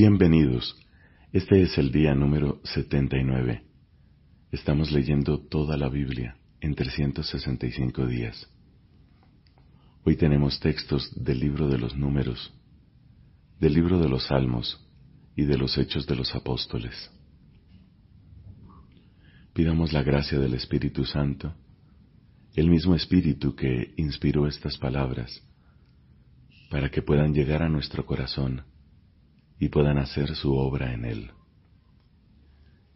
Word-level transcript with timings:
Bienvenidos. 0.00 0.76
Este 1.32 1.60
es 1.60 1.76
el 1.76 1.90
día 1.90 2.14
número 2.14 2.60
79. 2.62 3.64
Estamos 4.52 4.92
leyendo 4.92 5.40
toda 5.40 5.76
la 5.76 5.88
Biblia 5.88 6.36
en 6.60 6.76
365 6.76 8.06
días. 8.06 8.48
Hoy 10.04 10.14
tenemos 10.14 10.60
textos 10.60 11.10
del 11.16 11.40
libro 11.40 11.66
de 11.66 11.78
los 11.78 11.96
números, 11.96 12.54
del 13.58 13.74
libro 13.74 13.98
de 13.98 14.08
los 14.08 14.28
salmos 14.28 14.88
y 15.34 15.46
de 15.46 15.58
los 15.58 15.76
hechos 15.76 16.06
de 16.06 16.14
los 16.14 16.32
apóstoles. 16.32 17.10
Pidamos 19.52 19.92
la 19.92 20.04
gracia 20.04 20.38
del 20.38 20.54
Espíritu 20.54 21.04
Santo, 21.06 21.56
el 22.54 22.70
mismo 22.70 22.94
Espíritu 22.94 23.56
que 23.56 23.94
inspiró 23.96 24.46
estas 24.46 24.78
palabras, 24.78 25.42
para 26.70 26.88
que 26.88 27.02
puedan 27.02 27.34
llegar 27.34 27.64
a 27.64 27.68
nuestro 27.68 28.06
corazón 28.06 28.62
y 29.58 29.68
puedan 29.68 29.98
hacer 29.98 30.34
su 30.34 30.54
obra 30.54 30.92
en 30.92 31.04
él. 31.04 31.30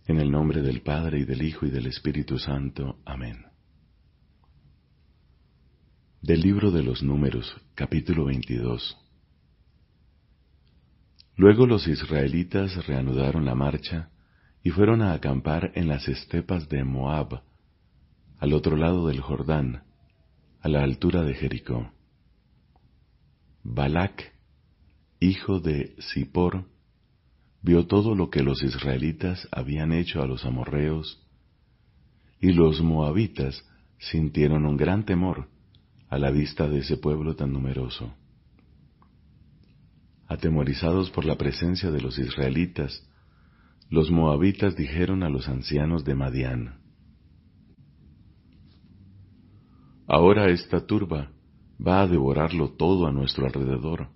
En 0.06 0.18
el 0.18 0.30
nombre 0.30 0.62
del 0.62 0.82
Padre 0.82 1.20
y 1.20 1.24
del 1.24 1.42
Hijo 1.42 1.66
y 1.66 1.70
del 1.70 1.86
Espíritu 1.86 2.38
Santo. 2.38 2.98
Amén. 3.04 3.46
Del 6.20 6.40
libro 6.40 6.70
de 6.70 6.82
los 6.82 7.02
números, 7.02 7.54
capítulo 7.74 8.26
22. 8.26 8.96
Luego 11.36 11.66
los 11.66 11.88
israelitas 11.88 12.86
reanudaron 12.86 13.44
la 13.44 13.54
marcha 13.54 14.10
y 14.62 14.70
fueron 14.70 15.02
a 15.02 15.12
acampar 15.12 15.72
en 15.74 15.88
las 15.88 16.06
estepas 16.08 16.68
de 16.68 16.84
Moab, 16.84 17.42
al 18.38 18.52
otro 18.52 18.76
lado 18.76 19.08
del 19.08 19.20
Jordán, 19.20 19.82
a 20.60 20.68
la 20.68 20.82
altura 20.82 21.22
de 21.22 21.34
Jericó. 21.34 21.90
Balac, 23.64 24.31
hijo 25.22 25.60
de 25.60 25.94
Zippor, 26.12 26.64
vio 27.62 27.86
todo 27.86 28.14
lo 28.14 28.30
que 28.30 28.42
los 28.42 28.62
israelitas 28.62 29.48
habían 29.52 29.92
hecho 29.92 30.22
a 30.22 30.26
los 30.26 30.44
amorreos, 30.44 31.24
y 32.40 32.52
los 32.52 32.82
moabitas 32.82 33.64
sintieron 33.98 34.66
un 34.66 34.76
gran 34.76 35.04
temor 35.04 35.48
a 36.08 36.18
la 36.18 36.30
vista 36.30 36.68
de 36.68 36.80
ese 36.80 36.96
pueblo 36.96 37.36
tan 37.36 37.52
numeroso. 37.52 38.14
Atemorizados 40.26 41.10
por 41.10 41.24
la 41.24 41.36
presencia 41.36 41.90
de 41.90 42.00
los 42.00 42.18
israelitas, 42.18 43.08
los 43.90 44.10
moabitas 44.10 44.74
dijeron 44.74 45.22
a 45.22 45.28
los 45.28 45.48
ancianos 45.48 46.04
de 46.04 46.14
Madián, 46.14 46.82
Ahora 50.08 50.50
esta 50.50 50.84
turba 50.84 51.30
va 51.80 52.02
a 52.02 52.08
devorarlo 52.08 52.72
todo 52.72 53.06
a 53.06 53.12
nuestro 53.12 53.46
alrededor, 53.46 54.08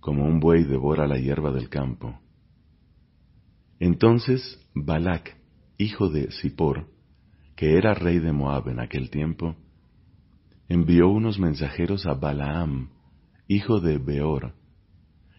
como 0.00 0.24
un 0.24 0.40
buey 0.40 0.64
devora 0.64 1.06
la 1.06 1.18
hierba 1.18 1.52
del 1.52 1.68
campo. 1.68 2.18
Entonces 3.78 4.58
Balac, 4.74 5.36
hijo 5.78 6.08
de 6.08 6.30
Zippor, 6.32 6.88
que 7.56 7.76
era 7.76 7.94
rey 7.94 8.18
de 8.18 8.32
Moab 8.32 8.68
en 8.68 8.80
aquel 8.80 9.10
tiempo, 9.10 9.56
envió 10.68 11.08
unos 11.08 11.38
mensajeros 11.38 12.06
a 12.06 12.14
Balaam, 12.14 12.90
hijo 13.48 13.80
de 13.80 13.98
Beor, 13.98 14.54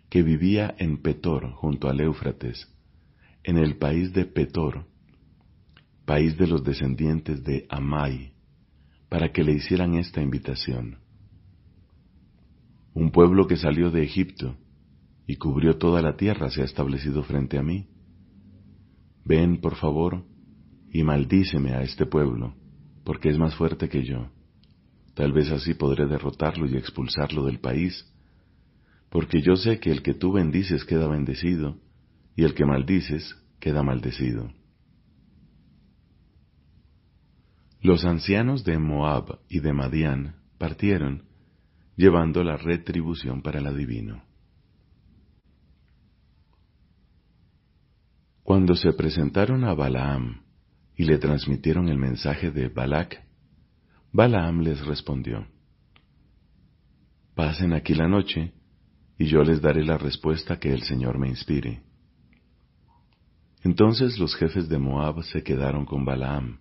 que 0.09 0.23
vivía 0.23 0.75
en 0.78 1.02
Petor 1.02 1.52
junto 1.53 1.90
al 1.90 2.02
Éufrates, 2.02 2.68
en 3.44 3.58
el 3.58 3.78
país 3.78 4.14
de 4.14 4.25
Petor, 4.25 4.86
país 6.06 6.38
de 6.38 6.48
los 6.48 6.64
descendientes 6.64 7.44
de 7.44 7.66
Amai, 7.70 8.34
para 9.08 9.31
que 9.31 9.44
le 9.44 9.53
hicieran 9.53 9.96
esta 9.96 10.22
invitación. 10.22 11.01
Un 12.94 13.11
pueblo 13.11 13.47
que 13.47 13.58
salió 13.58 13.89
de 13.92 14.03
Egipto 14.03 14.58
y 15.28 15.38
cubrió 15.38 15.78
toda 15.78 16.02
la 16.02 16.17
tierra 16.17 16.50
se 16.50 16.61
ha 16.61 16.66
establecido 16.66 17.23
frente 17.23 17.58
a 17.58 17.64
mí. 17.64 17.88
Ven, 19.23 19.61
por 19.61 19.75
favor, 19.75 20.25
y 20.92 21.03
maldíceme 21.03 21.73
a 21.73 21.84
este 21.84 22.06
pueblo, 22.06 22.56
porque 23.06 23.30
es 23.30 23.38
más 23.38 23.56
fuerte 23.56 23.88
que 23.88 24.03
yo. 24.03 24.30
Tal 25.13 25.31
vez 25.31 25.51
así 25.51 25.74
podré 25.74 26.07
derrotarlo 26.07 26.68
y 26.68 26.75
expulsarlo 26.75 27.46
del 27.46 27.59
país, 27.59 28.06
porque 29.09 29.41
yo 29.41 29.56
sé 29.56 29.80
que 29.80 29.91
el 29.91 30.01
que 30.01 30.13
tú 30.13 30.34
bendices 30.34 30.84
queda 30.85 31.07
bendecido, 31.07 31.78
y 32.35 32.44
el 32.44 32.53
que 32.53 32.66
maldices 32.66 33.35
queda 33.59 33.84
maldecido. 33.84 34.51
Los 37.81 38.06
ancianos 38.06 38.63
de 38.63 38.78
Moab 38.80 39.40
y 39.50 39.59
de 39.59 39.74
Madián 39.74 40.35
partieron, 40.57 41.24
llevando 42.01 42.44
la 42.44 42.57
retribución 42.57 43.44
para 43.44 43.59
el 43.59 43.67
adivino. 43.67 44.23
Cuando 48.41 48.75
se 48.75 48.91
presentaron 48.94 49.63
a 49.66 49.75
Balaam 49.75 50.41
y 50.95 51.03
le 51.03 51.19
transmitieron 51.19 51.89
el 51.89 52.00
mensaje 52.00 52.50
de 52.50 52.69
Balac, 52.69 53.23
Balaam 54.12 54.62
les 54.62 54.84
respondió, 54.84 55.45
Pasen 57.35 57.72
aquí 57.72 57.94
la 57.94 58.07
noche, 58.07 58.51
y 59.19 59.25
yo 59.28 59.44
les 59.44 59.62
daré 59.62 59.85
la 59.85 60.00
respuesta 60.00 60.59
que 60.59 60.73
el 60.73 60.81
Señor 60.81 61.19
me 61.19 61.29
inspire. 61.29 61.83
Entonces 63.63 64.18
los 64.18 64.35
jefes 64.35 64.68
de 64.68 64.79
Moab 64.79 65.22
se 65.23 65.44
quedaron 65.44 65.85
con 65.85 66.03
Balaam. 66.03 66.57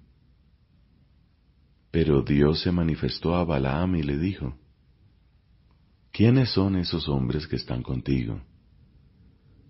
Pero 1.91 2.21
Dios 2.21 2.61
se 2.61 2.71
manifestó 2.71 3.35
a 3.35 3.45
Balaam 3.45 3.97
y 3.97 4.03
le 4.03 4.19
dijo, 4.19 4.60
¿Quiénes 6.13 6.53
son 6.53 6.77
esos 6.77 7.09
hombres 7.09 7.47
que 7.47 7.57
están 7.57 7.83
contigo? 7.83 8.41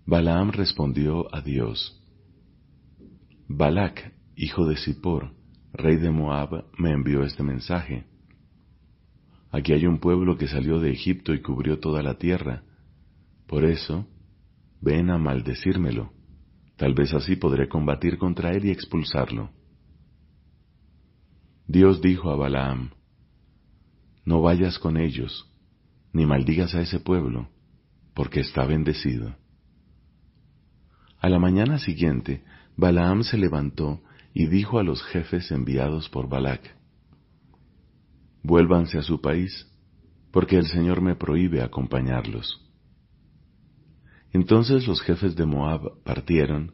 Balaam 0.05 0.51
respondió 0.51 1.33
a 1.33 1.41
Dios, 1.41 2.01
Balac, 3.47 4.13
hijo 4.35 4.65
de 4.65 4.77
Zippor, 4.77 5.33
rey 5.73 5.97
de 5.97 6.09
Moab, 6.09 6.65
me 6.77 6.91
envió 6.91 7.23
este 7.23 7.43
mensaje. 7.43 8.05
Aquí 9.51 9.73
hay 9.73 9.85
un 9.85 9.99
pueblo 9.99 10.37
que 10.37 10.47
salió 10.47 10.79
de 10.79 10.91
Egipto 10.91 11.33
y 11.33 11.41
cubrió 11.41 11.79
toda 11.79 12.01
la 12.01 12.17
tierra. 12.17 12.63
Por 13.47 13.65
eso, 13.65 14.07
ven 14.79 15.09
a 15.09 15.17
maldecírmelo. 15.17 16.11
Tal 16.77 16.93
vez 16.93 17.13
así 17.13 17.35
podré 17.35 17.67
combatir 17.67 18.17
contra 18.17 18.51
él 18.51 18.65
y 18.65 18.71
expulsarlo. 18.71 19.51
Dios 21.67 22.01
dijo 22.01 22.31
a 22.31 22.35
Balaam, 22.35 22.91
No 24.25 24.41
vayas 24.41 24.79
con 24.79 24.97
ellos, 24.97 25.50
ni 26.13 26.25
maldigas 26.25 26.75
a 26.75 26.81
ese 26.81 26.99
pueblo, 26.99 27.49
porque 28.13 28.41
está 28.41 28.65
bendecido. 28.65 29.35
A 31.19 31.29
la 31.29 31.39
mañana 31.39 31.77
siguiente, 31.77 32.43
Balaam 32.75 33.23
se 33.23 33.37
levantó 33.37 34.01
y 34.33 34.47
dijo 34.47 34.79
a 34.79 34.83
los 34.83 35.03
jefes 35.03 35.51
enviados 35.51 36.09
por 36.09 36.27
Balac, 36.27 36.75
Vuélvanse 38.43 38.97
a 38.97 39.03
su 39.03 39.21
país, 39.21 39.67
porque 40.31 40.57
el 40.57 40.65
Señor 40.65 41.01
me 41.01 41.15
prohíbe 41.15 41.61
acompañarlos. 41.61 42.59
Entonces 44.33 44.87
los 44.87 45.01
jefes 45.01 45.35
de 45.35 45.45
Moab 45.45 46.01
partieron, 46.03 46.73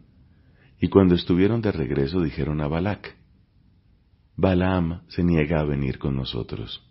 y 0.79 0.89
cuando 0.89 1.15
estuvieron 1.15 1.61
de 1.61 1.71
regreso 1.71 2.21
dijeron 2.21 2.61
a 2.61 2.67
Balac, 2.67 3.17
Balaam 4.37 5.01
se 5.09 5.23
niega 5.23 5.59
a 5.59 5.65
venir 5.65 5.97
con 5.97 6.15
nosotros. 6.15 6.86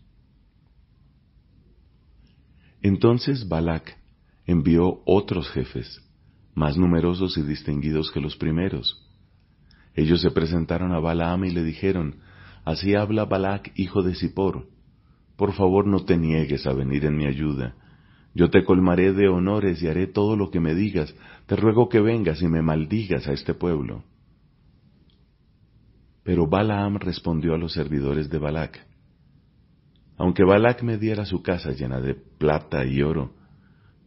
Entonces 2.82 3.48
Balac 3.48 3.96
envió 4.46 5.02
otros 5.04 5.48
jefes, 5.50 6.02
más 6.54 6.76
numerosos 6.76 7.36
y 7.36 7.42
distinguidos 7.42 8.10
que 8.10 8.20
los 8.20 8.36
primeros. 8.36 9.02
Ellos 9.94 10.20
se 10.20 10.30
presentaron 10.30 10.92
a 10.92 11.00
Balaam 11.00 11.44
y 11.44 11.50
le 11.50 11.64
dijeron, 11.64 12.16
Así 12.64 12.94
habla 12.94 13.24
Balac, 13.24 13.72
hijo 13.76 14.02
de 14.02 14.14
Zippor, 14.14 14.66
por 15.36 15.52
favor 15.52 15.86
no 15.86 16.04
te 16.04 16.16
niegues 16.16 16.66
a 16.66 16.72
venir 16.72 17.04
en 17.04 17.16
mi 17.16 17.26
ayuda. 17.26 17.74
Yo 18.34 18.50
te 18.50 18.64
colmaré 18.64 19.12
de 19.12 19.28
honores 19.28 19.82
y 19.82 19.88
haré 19.88 20.06
todo 20.06 20.36
lo 20.36 20.50
que 20.50 20.60
me 20.60 20.74
digas. 20.74 21.14
Te 21.46 21.56
ruego 21.56 21.88
que 21.88 22.00
vengas 22.00 22.42
y 22.42 22.48
me 22.48 22.62
maldigas 22.62 23.28
a 23.28 23.32
este 23.32 23.54
pueblo. 23.54 24.02
Pero 26.22 26.46
Balaam 26.46 26.96
respondió 26.96 27.54
a 27.54 27.58
los 27.58 27.72
servidores 27.72 28.28
de 28.28 28.38
Balac, 28.38 28.84
aunque 30.18 30.44
Balac 30.44 30.82
me 30.82 30.98
diera 30.98 31.24
su 31.26 31.42
casa 31.42 31.72
llena 31.72 32.00
de 32.00 32.14
plata 32.14 32.84
y 32.86 33.02
oro, 33.02 33.34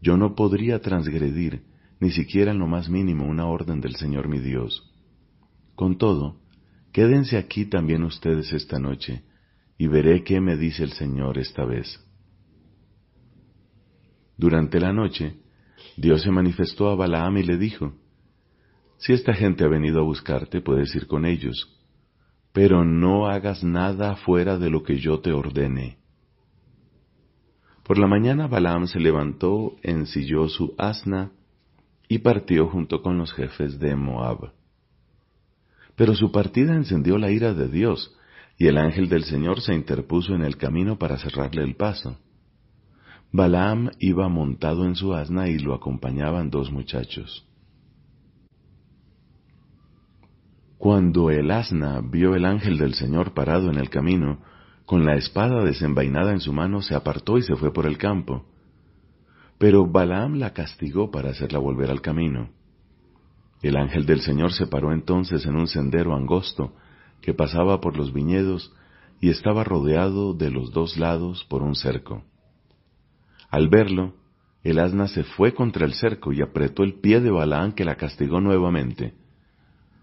yo 0.02 0.18
no 0.18 0.36
podría 0.36 0.80
transgredir 0.80 1.64
ni 2.00 2.12
siquiera 2.12 2.52
en 2.52 2.60
lo 2.60 2.68
más 2.68 2.90
mínimo 2.90 3.26
una 3.26 3.48
orden 3.48 3.82
del 3.82 3.96
Señor 3.96 4.28
mi 4.28 4.40
Dios. 4.40 4.92
Con 5.76 5.98
todo, 5.98 6.40
quédense 6.92 7.38
aquí 7.38 7.66
también 7.66 8.04
ustedes 8.04 8.52
esta 8.54 8.80
noche, 8.80 9.24
y 9.78 9.88
veré 9.88 10.24
qué 10.24 10.42
me 10.42 10.58
dice 10.58 10.84
el 10.84 10.92
Señor 10.94 11.38
esta 11.38 11.66
vez. 11.66 12.06
Durante 14.38 14.80
la 14.80 14.94
noche, 14.94 15.38
Dios 15.96 16.22
se 16.22 16.32
manifestó 16.32 16.90
a 16.90 16.96
Balaam 16.96 17.38
y 17.38 17.44
le 17.44 17.58
dijo, 17.58 17.94
Si 18.98 19.14
esta 19.14 19.34
gente 19.34 19.64
ha 19.64 19.68
venido 19.68 20.00
a 20.00 20.04
buscarte, 20.04 20.62
puedes 20.62 20.94
ir 20.96 21.08
con 21.08 21.26
ellos, 21.26 21.79
pero 22.54 22.84
no 22.84 23.28
hagas 23.28 23.63
nada 23.63 24.16
fuera 24.16 24.57
de 24.57 24.69
lo 24.69 24.84
que 24.84 24.98
yo 24.98 25.19
te 25.19 25.31
ordene. 25.31 25.98
Por 27.84 27.98
la 27.98 28.07
mañana 28.07 28.48
Balaam 28.48 28.88
se 28.88 29.00
levantó, 29.00 29.75
ensilló 29.81 30.48
su 30.48 30.75
asna 30.78 31.31
y 32.07 32.19
partió 32.19 32.68
junto 32.68 33.01
con 33.01 33.18
los 33.18 33.34
jefes 33.34 33.80
de 33.80 33.96
Moab. 33.96 34.51
Pero 35.96 36.16
su 36.16 36.31
partida 36.31 36.75
encendió 36.75 37.18
la 37.18 37.31
ira 37.31 37.54
de 37.54 37.68
Dios, 37.68 38.16
y 38.57 38.68
el 38.68 38.78
ángel 38.78 39.10
del 39.10 39.24
Señor 39.24 39.62
se 39.62 39.74
interpuso 39.74 40.36
en 40.36 40.44
el 40.44 40.57
camino 40.57 40.98
para 40.98 41.18
cerrarle 41.18 41.63
el 41.63 41.75
paso. 41.75 42.18
Balaam 43.31 43.92
iba 44.00 44.28
montado 44.28 44.86
en 44.86 44.95
su 44.95 45.13
asna 45.13 45.48
y 45.50 45.60
lo 45.60 45.74
acompañaban 45.74 46.50
dos 46.50 46.72
muchachos. 46.72 47.49
Cuando 50.80 51.30
el 51.30 51.52
asna 51.52 52.00
vio 52.02 52.36
el 52.36 52.46
ángel 52.46 52.78
del 52.78 52.94
Señor 52.94 53.34
parado 53.34 53.70
en 53.70 53.78
el 53.78 53.90
camino, 53.90 54.40
con 54.86 55.06
la 55.06 55.18
espada 55.18 55.62
desenvainada 55.62 56.31
en 56.31 56.40
su 56.40 56.54
mano, 56.54 56.81
se 56.81 56.96
apartó 56.96 57.38
y 57.38 57.42
se 57.42 57.58
fue 57.58 57.74
por 57.74 57.86
el 57.86 57.98
campo. 57.98 58.46
Pero 59.58 59.86
Balaam 59.86 60.36
la 60.36 60.54
castigó 60.54 61.12
para 61.12 61.31
hacerla 61.31 61.60
volver 61.60 61.92
al 61.92 62.00
camino. 62.00 62.52
El 63.62 63.76
ángel 63.76 64.06
del 64.06 64.22
Señor 64.22 64.54
se 64.54 64.68
paró 64.68 64.94
entonces 64.94 65.46
en 65.46 65.58
un 65.58 65.68
sendero 65.68 66.16
angosto 66.16 66.74
que 67.20 67.34
pasaba 67.34 67.81
por 67.81 67.98
los 67.98 68.14
viñedos 68.14 68.74
y 69.20 69.31
estaba 69.31 69.66
rodeado 69.66 70.34
de 70.34 70.50
los 70.50 70.72
dos 70.72 70.96
lados 70.96 71.46
por 71.50 71.62
un 71.62 71.76
cerco. 71.76 72.24
Al 73.50 73.68
verlo, 73.68 74.14
el 74.64 74.80
asna 74.80 75.10
se 75.10 75.26
fue 75.26 75.54
contra 75.54 75.86
el 75.86 75.94
cerco 75.94 76.31
y 76.31 76.42
apretó 76.42 76.84
el 76.84 77.02
pie 77.02 77.20
de 77.20 77.31
Balaam 77.31 77.74
que 77.74 77.84
la 77.84 77.96
castigó 77.96 78.40
nuevamente. 78.40 79.14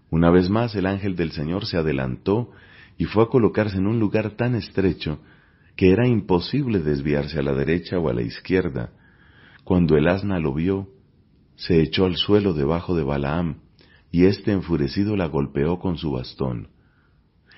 Una 0.09 0.29
vez 0.29 0.49
más 0.49 0.75
el 0.75 0.85
ángel 0.85 1.15
del 1.15 1.31
Señor 1.31 1.65
se 1.65 1.77
adelantó 1.77 2.51
y 2.97 3.05
fue 3.05 3.23
a 3.23 3.27
colocarse 3.27 3.77
en 3.77 3.87
un 3.87 3.99
lugar 3.99 4.31
tan 4.31 4.55
estrecho 4.55 5.19
que 5.75 5.91
era 5.91 6.07
imposible 6.07 6.79
desviarse 6.79 7.39
a 7.39 7.43
la 7.43 7.53
derecha 7.53 7.99
o 7.99 8.09
a 8.09 8.13
la 8.13 8.23
izquierda. 8.23 8.91
Cuando 9.63 9.95
el 9.95 10.07
asna 10.07 10.39
lo 10.39 10.53
vio, 10.53 10.87
se 11.55 11.81
echó 11.81 12.05
al 12.05 12.15
suelo 12.15 12.53
debajo 12.53 12.95
de 12.95 13.03
Balaam, 13.03 13.61
y 14.11 14.25
éste 14.25 14.51
enfurecido 14.51 15.15
la 15.15 15.27
golpeó 15.27 15.77
con 15.79 15.97
su 15.97 16.11
bastón. 16.11 16.69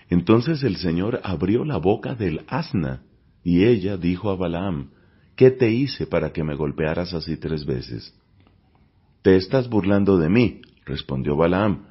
Entonces 0.10 0.64
el 0.64 0.78
Señor 0.78 1.22
abrió 1.24 1.64
la 1.64 1.78
boca 1.78 2.16
del 2.16 2.42
asna, 2.48 3.04
y 3.44 3.64
ella 3.64 3.96
dijo 3.96 4.30
a 4.30 4.36
Balaam, 4.36 4.90
¿Qué 5.36 5.52
te 5.52 5.72
hice 5.72 6.06
para 6.06 6.34
que 6.34 6.44
me 6.44 6.56
golpearas 6.56 7.14
así 7.14 7.38
tres 7.38 7.66
veces? 7.66 8.14
Te 9.22 9.38
estás 9.38 9.70
burlando 9.70 10.18
de 10.18 10.28
mí, 10.28 10.62
respondió 10.86 11.38
Balaam. 11.38 11.86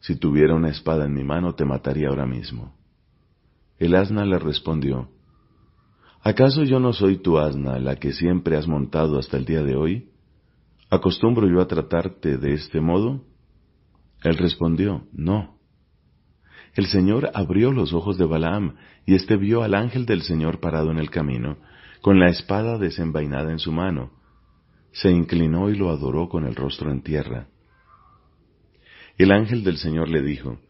Si 0.00 0.16
tuviera 0.16 0.54
una 0.54 0.70
espada 0.70 1.06
en 1.06 1.14
mi 1.14 1.24
mano 1.24 1.54
te 1.54 1.64
mataría 1.64 2.08
ahora 2.08 2.26
mismo. 2.26 2.74
El 3.78 3.94
asna 3.94 4.24
le 4.24 4.38
respondió, 4.38 5.10
¿Acaso 6.22 6.64
yo 6.64 6.80
no 6.80 6.92
soy 6.92 7.18
tu 7.18 7.38
asna, 7.38 7.78
la 7.78 7.96
que 7.96 8.12
siempre 8.12 8.56
has 8.56 8.66
montado 8.66 9.18
hasta 9.18 9.36
el 9.36 9.44
día 9.44 9.62
de 9.62 9.76
hoy? 9.76 10.10
¿Acostumbro 10.90 11.48
yo 11.48 11.60
a 11.60 11.68
tratarte 11.68 12.38
de 12.38 12.54
este 12.54 12.80
modo? 12.80 13.24
Él 14.22 14.36
respondió, 14.36 15.06
No. 15.12 15.58
El 16.74 16.86
Señor 16.86 17.30
abrió 17.34 17.72
los 17.72 17.92
ojos 17.92 18.18
de 18.18 18.24
Balaam, 18.24 18.76
y 19.06 19.14
éste 19.14 19.36
vio 19.36 19.62
al 19.62 19.74
ángel 19.74 20.06
del 20.06 20.22
Señor 20.22 20.60
parado 20.60 20.90
en 20.90 20.98
el 20.98 21.10
camino, 21.10 21.56
con 22.02 22.18
la 22.18 22.28
espada 22.28 22.78
desenvainada 22.78 23.50
en 23.50 23.58
su 23.58 23.72
mano. 23.72 24.10
Se 24.92 25.10
inclinó 25.10 25.70
y 25.70 25.76
lo 25.76 25.90
adoró 25.90 26.28
con 26.28 26.44
el 26.44 26.54
rostro 26.54 26.90
en 26.90 27.02
tierra. 27.02 27.48
El 29.18 29.32
ángel 29.32 29.64
del 29.64 29.76
Señor 29.76 30.08
le 30.08 30.22
dijo, 30.22 30.60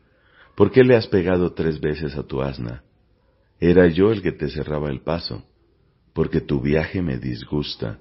¿Por 0.56 0.72
qué 0.72 0.82
le 0.82 0.96
has 0.96 1.06
pegado 1.06 1.52
tres 1.52 1.80
veces 1.80 2.16
a 2.16 2.24
tu 2.24 2.42
asna? 2.42 2.82
Era 3.60 3.86
yo 3.88 4.10
el 4.10 4.22
que 4.22 4.32
te 4.32 4.48
cerraba 4.48 4.88
el 4.88 5.02
paso, 5.02 5.44
porque 6.14 6.40
tu 6.40 6.60
viaje 6.60 7.02
me 7.02 7.18
disgusta. 7.18 8.00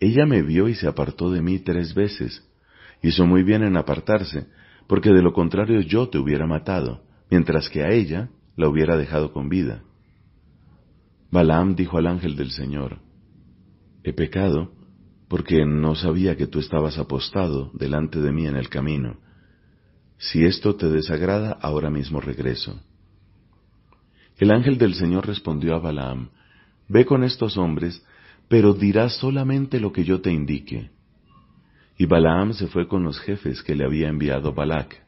Ella 0.00 0.26
me 0.26 0.42
vio 0.42 0.68
y 0.68 0.74
se 0.74 0.88
apartó 0.88 1.30
de 1.30 1.40
mí 1.40 1.60
tres 1.60 1.94
veces. 1.94 2.46
Hizo 3.02 3.24
muy 3.24 3.42
bien 3.42 3.62
en 3.62 3.76
apartarse, 3.76 4.48
porque 4.86 5.10
de 5.10 5.22
lo 5.22 5.32
contrario 5.32 5.80
yo 5.80 6.08
te 6.08 6.18
hubiera 6.18 6.46
matado, 6.46 7.04
mientras 7.30 7.68
que 7.68 7.82
a 7.82 7.90
ella 7.90 8.30
la 8.56 8.68
hubiera 8.68 8.96
dejado 8.96 9.32
con 9.32 9.48
vida. 9.48 9.82
Balaam 11.30 11.74
dijo 11.74 11.98
al 11.98 12.06
ángel 12.06 12.36
del 12.36 12.50
Señor, 12.50 12.98
He 14.02 14.12
pecado, 14.12 14.72
porque 15.28 15.64
no 15.64 15.94
sabía 15.94 16.36
que 16.36 16.46
tú 16.46 16.58
estabas 16.58 16.98
apostado 16.98 17.70
delante 17.74 18.20
de 18.20 18.32
mí 18.32 18.46
en 18.46 18.56
el 18.56 18.68
camino. 18.68 19.16
Si 20.18 20.44
esto 20.44 20.76
te 20.76 20.88
desagrada, 20.88 21.52
ahora 21.60 21.90
mismo 21.90 22.20
regreso. 22.20 22.80
El 24.38 24.50
ángel 24.50 24.78
del 24.78 24.94
Señor 24.94 25.26
respondió 25.26 25.74
a 25.74 25.78
Balaam, 25.78 26.30
Ve 26.88 27.06
con 27.06 27.24
estos 27.24 27.56
hombres 27.56 28.04
pero 28.48 28.74
dirás 28.74 29.16
solamente 29.16 29.80
lo 29.80 29.92
que 29.92 30.04
yo 30.04 30.20
te 30.20 30.30
indique. 30.30 30.90
Y 31.96 32.06
Balaam 32.06 32.52
se 32.52 32.66
fue 32.66 32.88
con 32.88 33.04
los 33.04 33.18
jefes 33.20 33.62
que 33.62 33.74
le 33.74 33.84
había 33.84 34.08
enviado 34.08 34.52
Balac. 34.52 35.02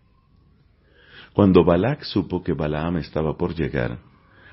Cuando 1.33 1.65
Balac 1.65 2.03
supo 2.03 2.43
que 2.43 2.55
Balaam 2.55 2.97
estaba 2.97 3.37
por 3.37 3.55
llegar, 3.55 3.99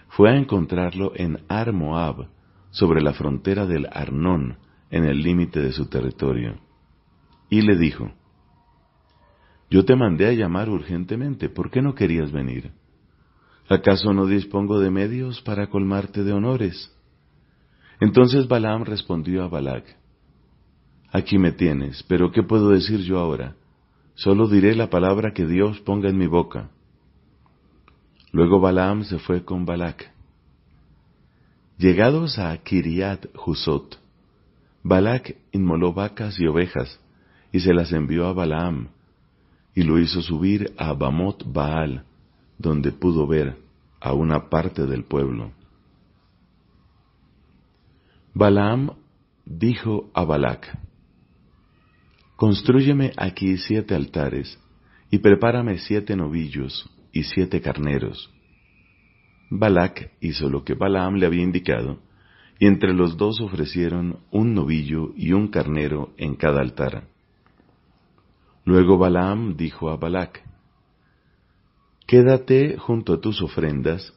fue 0.09 0.31
a 0.31 0.35
encontrarlo 0.35 1.13
en 1.15 1.39
Ar-Moab, 1.47 2.27
sobre 2.71 3.01
la 3.01 3.13
frontera 3.13 3.67
del 3.67 3.87
Arnón, 3.91 4.57
en 4.93 5.05
el 5.05 5.23
límite 5.23 5.59
de 5.59 5.71
su 5.71 5.87
territorio. 5.87 6.59
Y 7.49 7.61
le 7.61 7.75
dijo, 7.75 8.11
Yo 9.67 9.85
te 9.85 9.95
mandé 9.95 10.27
a 10.27 10.33
llamar 10.33 10.69
urgentemente, 10.69 11.49
¿por 11.49 11.71
qué 11.71 11.81
no 11.81 11.95
querías 11.95 12.31
venir? 12.31 12.71
¿Acaso 13.67 14.13
no 14.13 14.27
dispongo 14.27 14.79
de 14.79 14.91
medios 14.91 15.41
para 15.41 15.67
colmarte 15.67 16.23
de 16.23 16.31
honores? 16.31 16.95
Entonces 17.99 18.47
Balaam 18.47 18.83
respondió 18.83 19.43
a 19.43 19.47
Balac, 19.47 19.83
Aquí 21.11 21.39
me 21.39 21.51
tienes, 21.51 22.03
pero 22.07 22.31
¿qué 22.31 22.43
puedo 22.43 22.69
decir 22.69 22.99
yo 22.99 23.17
ahora? 23.17 23.55
Solo 24.13 24.47
diré 24.47 24.75
la 24.75 24.91
palabra 24.91 25.33
que 25.33 25.47
Dios 25.47 25.79
ponga 25.79 26.09
en 26.09 26.19
mi 26.19 26.27
boca. 26.27 26.69
Luego 28.31 28.59
Balaam 28.59 29.05
se 29.05 29.17
fue 29.17 29.43
con 29.43 29.65
Balac. 29.65 30.11
Llegados 31.79 32.37
a 32.37 32.55
Kiriat 32.57 33.25
Husot, 33.43 34.02
Balac 34.83 35.37
inmoló 35.53 35.93
vacas 35.93 36.39
y 36.39 36.45
ovejas 36.45 36.99
y 37.51 37.61
se 37.61 37.73
las 37.73 37.93
envió 37.93 38.27
a 38.27 38.33
Balaam 38.33 38.89
y 39.73 39.83
lo 39.83 39.97
hizo 39.97 40.21
subir 40.21 40.73
a 40.77 40.93
Bamot 40.93 41.51
Baal, 41.51 42.03
donde 42.57 42.91
pudo 42.91 43.25
ver 43.25 43.57
a 43.99 44.13
una 44.13 44.49
parte 44.49 44.85
del 44.85 45.03
pueblo. 45.05 45.51
Balaam 48.33 48.91
dijo 49.45 50.11
a 50.13 50.25
Balac, 50.25 50.77
Constrúyeme 52.35 53.13
aquí 53.15 53.57
siete 53.57 53.95
altares, 53.95 54.59
y 55.09 55.19
prepárame 55.19 55.77
siete 55.77 56.15
novillos 56.15 56.89
y 57.11 57.23
siete 57.23 57.61
carneros. 57.61 58.31
Balac 59.49 60.11
hizo 60.19 60.49
lo 60.49 60.63
que 60.63 60.73
Balaam 60.73 61.15
le 61.15 61.27
había 61.27 61.43
indicado, 61.43 61.99
y 62.63 62.65
entre 62.65 62.93
los 62.93 63.17
dos 63.17 63.41
ofrecieron 63.41 64.19
un 64.31 64.53
novillo 64.53 65.11
y 65.17 65.33
un 65.33 65.49
carnero 65.49 66.13
en 66.15 66.35
cada 66.35 66.61
altar. 66.61 67.09
Luego 68.63 68.97
Balaam 68.97 69.57
dijo 69.57 69.89
a 69.89 69.97
Balac, 69.97 70.41
Quédate 72.07 72.77
junto 72.77 73.11
a 73.11 73.19
tus 73.19 73.41
ofrendas, 73.41 74.13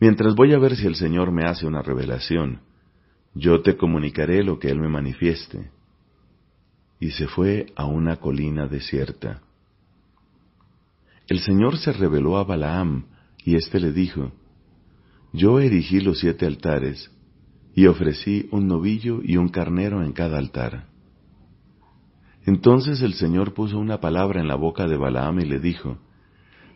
mientras 0.00 0.34
voy 0.34 0.54
a 0.54 0.58
ver 0.58 0.74
si 0.74 0.86
el 0.86 0.94
Señor 0.94 1.32
me 1.32 1.44
hace 1.44 1.66
una 1.66 1.82
revelación 1.82 2.62
yo 3.34 3.60
te 3.60 3.76
comunicaré 3.76 4.42
lo 4.42 4.58
que 4.58 4.70
Él 4.70 4.80
me 4.80 4.88
manifieste. 4.88 5.70
Y 6.98 7.10
se 7.10 7.26
fue 7.26 7.66
a 7.76 7.84
una 7.84 8.16
colina 8.16 8.68
desierta. 8.68 9.42
El 11.28 11.40
Señor 11.40 11.76
se 11.76 11.92
reveló 11.92 12.38
a 12.38 12.44
Balaam, 12.44 13.04
y 13.44 13.56
éste 13.56 13.78
le 13.78 13.92
dijo, 13.92 14.32
Yo 15.34 15.60
erigí 15.60 16.00
los 16.00 16.20
siete 16.20 16.46
altares, 16.46 17.10
y 17.76 17.86
ofrecí 17.88 18.48
un 18.52 18.66
novillo 18.66 19.20
y 19.22 19.36
un 19.36 19.50
carnero 19.50 20.02
en 20.02 20.12
cada 20.12 20.38
altar. 20.38 20.86
Entonces 22.46 23.02
el 23.02 23.12
Señor 23.12 23.52
puso 23.52 23.78
una 23.78 24.00
palabra 24.00 24.40
en 24.40 24.48
la 24.48 24.54
boca 24.54 24.86
de 24.86 24.96
Balaam 24.96 25.40
y 25.40 25.44
le 25.44 25.60
dijo, 25.60 25.98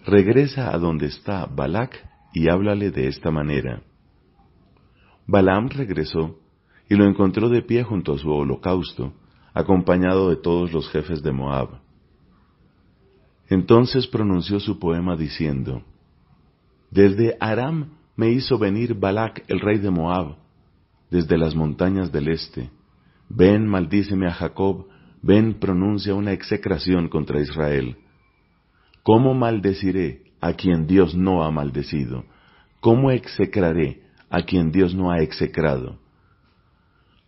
Regresa 0.05 0.75
a 0.75 0.79
donde 0.79 1.07
está 1.07 1.47
Balac 1.47 2.07
y 2.35 2.51
háblale 2.51 2.91
de 2.91 3.09
esta 3.09 3.31
manera. 3.31 3.83
Balaam 5.27 5.71
regresó 5.71 6.39
y 6.87 6.97
lo 6.97 7.07
encontró 7.07 7.49
de 7.49 7.63
pie 7.63 7.83
junto 7.83 8.13
a 8.13 8.19
su 8.19 8.31
holocausto, 8.31 9.15
acompañado 9.55 10.29
de 10.29 10.37
todos 10.37 10.71
los 10.71 10.91
jefes 10.91 11.23
de 11.23 11.33
Moab. 11.33 11.81
Entonces 13.49 14.07
pronunció 14.07 14.61
su 14.61 14.79
poema 14.79 15.17
diciendo, 15.17 15.83
Desde 16.91 17.39
Aram 17.41 17.93
me 18.17 18.29
hizo 18.33 18.59
venir 18.59 18.95
Balac, 18.95 19.45
el 19.49 19.61
rey 19.61 19.79
de 19.79 19.91
Moab, 19.91 20.40
desde 21.11 21.37
las 21.37 21.55
montañas 21.55 22.13
del 22.13 22.29
este. 22.29 22.71
Ven, 23.29 23.67
maldíceme 23.67 24.27
a 24.27 24.33
Jacob, 24.33 24.87
ven, 25.23 25.55
pronuncia 25.59 26.15
una 26.15 26.33
execración 26.33 27.09
contra 27.09 27.41
Israel. 27.41 27.97
¿Cómo 29.03 29.35
maldeciré 29.35 30.33
a 30.41 30.55
quien 30.55 30.87
Dios 30.87 31.15
no 31.15 31.45
ha 31.45 31.51
maldecido? 31.51 32.25
¿Cómo 32.81 33.11
execraré 33.11 34.03
a 34.31 34.43
quien 34.43 34.73
Dios 34.73 34.95
no 34.95 35.11
ha 35.11 35.19
execrado? 35.19 35.99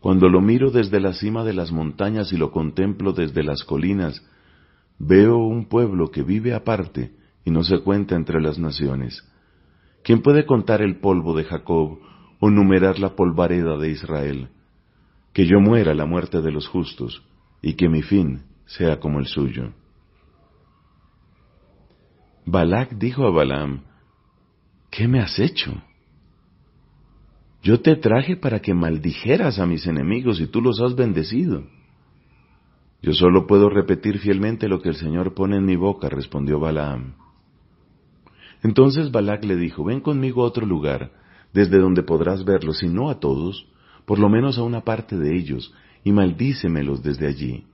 Cuando 0.01 0.29
lo 0.29 0.41
miro 0.41 0.71
desde 0.71 1.01
la 1.01 1.13
cima 1.13 1.45
de 1.45 1.53
las 1.53 1.71
montañas 1.71 2.33
y 2.33 2.37
lo 2.37 2.51
contemplo 2.51 3.13
desde 3.13 3.45
las 3.45 3.63
colinas, 3.63 4.27
veo 4.99 5.37
un 5.39 5.67
pueblo 5.67 6.11
que 6.11 6.23
vive 6.23 6.55
aparte 6.55 7.13
y 7.45 7.51
no 7.51 7.63
se 7.63 7.79
cuenta 7.81 8.17
entre 8.17 8.41
las 8.41 8.59
naciones. 8.59 9.23
¿Quién 10.03 10.23
puede 10.23 10.45
contar 10.45 10.83
el 10.83 10.99
polvo 10.99 11.37
de 11.37 11.45
Jacob 11.45 12.01
o 12.45 12.51
numerar 12.51 12.99
la 12.99 13.15
polvareda 13.15 13.79
de 13.79 13.91
Israel? 13.91 14.49
Que 15.33 15.47
yo 15.47 15.61
muera 15.61 15.95
la 15.95 16.07
muerte 16.07 16.43
de 16.43 16.51
los 16.51 16.67
justos 16.67 17.23
y 17.63 17.75
que 17.75 17.89
mi 17.89 18.03
fin 18.03 18.43
sea 18.67 18.99
como 18.99 19.21
el 19.21 19.27
suyo. 19.27 19.73
Balak 22.45 22.95
dijo 22.99 23.25
a 23.25 23.31
Balaam, 23.31 23.85
¿qué 24.91 25.07
me 25.07 25.21
has 25.21 25.39
hecho? 25.39 25.81
Yo 27.63 27.81
te 27.81 27.95
traje 27.95 28.37
para 28.37 28.59
que 28.59 28.75
maldijeras 28.75 29.61
a 29.61 29.67
mis 29.67 29.87
enemigos 29.87 30.41
y 30.41 30.49
tú 30.49 30.61
los 30.61 30.81
has 30.81 30.97
bendecido. 30.97 31.63
Yo 33.03 33.13
solo 33.13 33.47
puedo 33.47 33.71
repetir 33.71 34.19
fielmente 34.19 34.69
lo 34.69 34.83
que 34.83 34.89
el 34.89 34.97
Señor 34.97 35.33
pone 35.33 35.59
en 35.59 35.65
mi 35.65 35.77
boca, 35.77 36.09
respondió 36.09 36.59
Balaam. 36.59 37.15
Entonces 38.65 39.13
Balac 39.13 39.45
le 39.45 39.55
dijo, 39.55 39.85
ven 39.85 40.01
conmigo 40.01 40.43
a 40.43 40.47
otro 40.47 40.67
lugar, 40.67 41.22
desde 41.53 41.79
donde 41.79 42.03
podrás 42.03 42.45
verlos, 42.45 42.83
y 42.83 42.89
no 42.89 43.11
a 43.11 43.21
todos, 43.21 43.67
por 44.07 44.19
lo 44.19 44.29
menos 44.29 44.59
a 44.59 44.63
una 44.63 44.83
parte 44.83 45.17
de 45.17 45.37
ellos, 45.37 45.73
y 46.05 46.13
maldícemelos 46.13 47.03
desde 47.03 47.27
allí. 47.27 47.67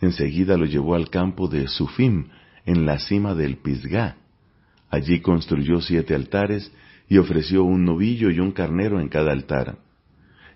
Enseguida 0.00 0.56
lo 0.56 0.64
llevó 0.64 0.94
al 0.94 1.10
campo 1.10 1.48
de 1.48 1.68
Sufim, 1.68 2.28
en 2.66 2.86
la 2.86 2.98
cima 2.98 3.34
del 3.34 3.58
Pisgá. 3.58 4.16
Allí 4.90 5.20
construyó 5.20 5.80
siete 5.80 6.14
altares 6.14 6.72
y 7.08 7.18
ofreció 7.18 7.64
un 7.64 7.84
novillo 7.84 8.30
y 8.30 8.40
un 8.40 8.52
carnero 8.52 9.00
en 9.00 9.08
cada 9.08 9.32
altar. 9.32 9.78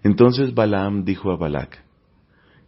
Entonces 0.03 0.55
Balaam 0.55 1.05
dijo 1.05 1.31
a 1.31 1.37
Balac, 1.37 1.85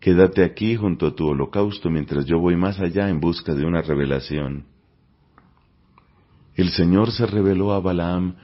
Quédate 0.00 0.44
aquí 0.44 0.76
junto 0.76 1.06
a 1.06 1.14
tu 1.14 1.26
holocausto 1.26 1.90
mientras 1.90 2.24
yo 2.24 2.38
voy 2.38 2.56
más 2.56 2.80
allá 2.80 3.08
en 3.08 3.20
busca 3.20 3.54
de 3.54 3.66
una 3.66 3.82
revelación. 3.82 4.64
El 6.54 6.70
Señor 6.70 7.12
se 7.12 7.26
reveló 7.26 7.72
a 7.72 7.80
Balaam 7.80 8.36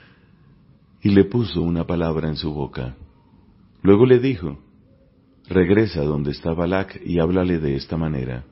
y 1.03 1.11
le 1.11 1.25
puso 1.25 1.62
una 1.62 1.87
palabra 1.87 2.29
en 2.29 2.37
su 2.37 2.53
boca. 2.53 2.97
Luego 3.83 4.07
le 4.07 4.19
dijo, 4.19 4.59
Regresa 5.49 6.03
donde 6.03 6.33
está 6.33 6.53
Balac 6.55 7.00
y 7.05 7.21
háblale 7.21 7.59
de 7.59 7.76
esta 7.76 7.97
manera. 7.97 8.45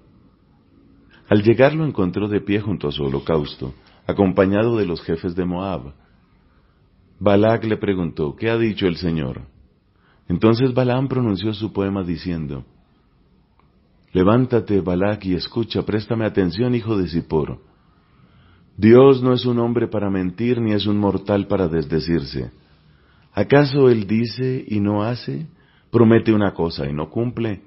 Al 1.28 1.42
llegar 1.42 1.74
lo 1.74 1.84
encontró 1.84 2.28
de 2.28 2.40
pie 2.40 2.60
junto 2.60 2.86
a 2.86 2.92
su 2.92 3.02
holocausto, 3.02 3.74
acompañado 4.06 4.76
de 4.76 4.86
los 4.86 5.02
jefes 5.02 5.34
de 5.34 5.44
Moab. 5.44 5.94
Balac 7.18 7.64
le 7.64 7.78
preguntó, 7.78 8.36
¿qué 8.36 8.50
ha 8.50 8.58
dicho 8.58 8.86
el 8.86 8.96
Señor? 8.96 9.42
Entonces 10.28 10.72
Balaam 10.72 11.08
pronunció 11.08 11.52
su 11.52 11.72
poema 11.72 12.02
diciendo, 12.02 12.64
Levántate, 14.12 14.80
Balac, 14.80 15.24
y 15.24 15.34
escucha, 15.34 15.82
préstame 15.82 16.24
atención, 16.24 16.74
hijo 16.76 16.96
de 16.96 17.08
Zippor. 17.08 17.58
Dios 18.76 19.22
no 19.22 19.32
es 19.32 19.46
un 19.46 19.58
hombre 19.58 19.86
para 19.86 20.10
mentir, 20.10 20.60
ni 20.60 20.72
es 20.72 20.86
un 20.86 20.98
mortal 20.98 21.46
para 21.46 21.68
desdecirse. 21.68 22.50
¿Acaso 23.32 23.88
Él 23.88 24.06
dice 24.06 24.64
y 24.66 24.80
no 24.80 25.02
hace? 25.02 25.46
¿Promete 25.90 26.32
una 26.32 26.54
cosa 26.54 26.88
y 26.88 26.92
no 26.92 27.10
cumple? 27.10 27.62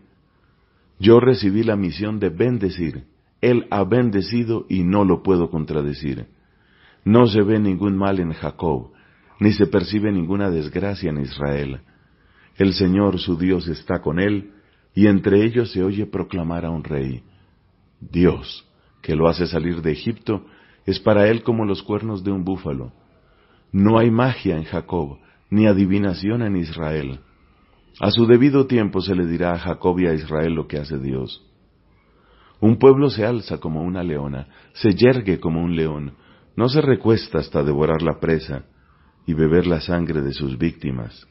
Yo 1.00 1.20
recibí 1.20 1.64
la 1.64 1.76
misión 1.76 2.20
de 2.20 2.30
bendecir. 2.30 3.06
Él 3.40 3.68
ha 3.70 3.84
bendecido 3.84 4.66
y 4.68 4.84
no 4.84 5.06
lo 5.06 5.24
puedo 5.24 5.50
contradecir. 5.50 6.26
No 7.06 7.28
se 7.28 7.42
ve 7.42 7.60
ningún 7.60 7.96
mal 7.96 8.20
en 8.20 8.34
Jacob, 8.34 8.92
ni 9.40 9.54
se 9.54 9.68
percibe 9.68 10.12
ninguna 10.12 10.50
desgracia 10.50 11.10
en 11.10 11.22
Israel. 11.22 11.80
El 12.58 12.74
Señor 12.74 13.20
su 13.20 13.38
Dios 13.38 13.68
está 13.68 14.02
con 14.02 14.20
él, 14.20 14.52
y 14.96 15.08
entre 15.08 15.46
ellos 15.46 15.72
se 15.72 15.84
oye 15.84 16.08
proclamar 16.08 16.66
a 16.66 16.72
un 16.72 16.84
rey. 16.84 17.24
Dios, 18.02 18.68
que 19.02 19.16
lo 19.16 19.28
hace 19.28 19.46
salir 19.46 19.82
de 19.82 19.92
Egipto, 19.92 20.44
es 20.88 21.00
para 21.00 21.28
él 21.28 21.44
como 21.44 21.66
los 21.66 21.84
cuernos 21.84 22.24
de 22.24 22.32
un 22.32 22.46
búfalo. 22.46 22.94
No 23.72 24.00
hay 24.00 24.10
magia 24.10 24.56
en 24.56 24.64
Jacob, 24.64 25.20
ni 25.50 25.68
adivinación 25.68 26.42
en 26.42 26.56
Israel. 26.56 27.20
A 28.00 28.10
su 28.10 28.26
debido 28.26 28.68
tiempo 28.68 29.02
se 29.02 29.14
le 29.14 29.28
dirá 29.28 29.54
a 29.54 29.60
Jacob 29.60 30.00
y 30.00 30.08
a 30.08 30.14
Israel 30.14 30.54
lo 30.54 30.68
que 30.68 30.78
hace 30.78 30.98
Dios. 30.98 31.44
Un 32.62 32.80
pueblo 32.80 33.10
se 33.10 33.26
alza 33.26 33.60
como 33.60 33.84
una 33.84 34.02
leona, 34.02 34.48
se 34.74 34.96
yergue 34.96 35.40
como 35.40 35.62
un 35.62 35.76
león, 35.76 36.14
no 36.56 36.70
se 36.70 36.82
recuesta 36.82 37.40
hasta 37.40 37.64
devorar 37.64 38.02
la 38.02 38.20
presa 38.20 38.64
y 39.26 39.34
beber 39.34 39.68
la 39.68 39.82
sangre 39.82 40.22
de 40.22 40.32
sus 40.32 40.58
víctimas. 40.58 41.28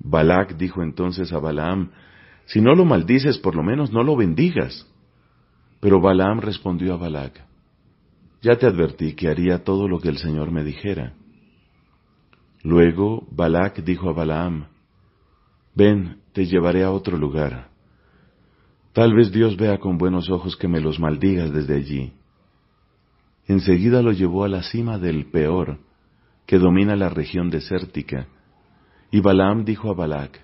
Balac 0.00 0.56
dijo 0.56 0.82
entonces 0.82 1.30
a 1.32 1.38
Balaam, 1.38 1.90
Si 2.46 2.62
no 2.62 2.74
lo 2.74 2.86
maldices, 2.86 3.38
por 3.38 3.54
lo 3.54 3.62
menos 3.62 3.92
no 3.92 4.02
lo 4.02 4.16
bendigas. 4.16 4.90
Pero 5.80 6.00
Balaam 6.00 6.40
respondió 6.40 6.94
a 6.94 6.96
Balac, 6.96 7.44
ya 8.46 8.56
te 8.56 8.66
advertí 8.66 9.14
que 9.14 9.28
haría 9.28 9.64
todo 9.64 9.88
lo 9.88 9.98
que 9.98 10.08
el 10.08 10.18
Señor 10.18 10.52
me 10.52 10.62
dijera. 10.62 11.14
Luego 12.62 13.26
Balac 13.32 13.82
dijo 13.82 14.08
a 14.08 14.12
Balaam, 14.12 14.68
Ven, 15.74 16.20
te 16.32 16.46
llevaré 16.46 16.84
a 16.84 16.92
otro 16.92 17.18
lugar. 17.18 17.70
Tal 18.92 19.14
vez 19.14 19.32
Dios 19.32 19.56
vea 19.56 19.78
con 19.78 19.98
buenos 19.98 20.30
ojos 20.30 20.56
que 20.56 20.68
me 20.68 20.80
los 20.80 21.00
maldigas 21.00 21.52
desde 21.52 21.74
allí. 21.74 22.12
Enseguida 23.48 24.00
lo 24.00 24.12
llevó 24.12 24.44
a 24.44 24.48
la 24.48 24.62
cima 24.62 24.96
del 24.96 25.26
Peor, 25.26 25.80
que 26.46 26.60
domina 26.60 26.94
la 26.94 27.08
región 27.08 27.50
desértica, 27.50 28.28
y 29.10 29.18
Balaam 29.18 29.64
dijo 29.64 29.90
a 29.90 29.94
Balac, 29.94 30.40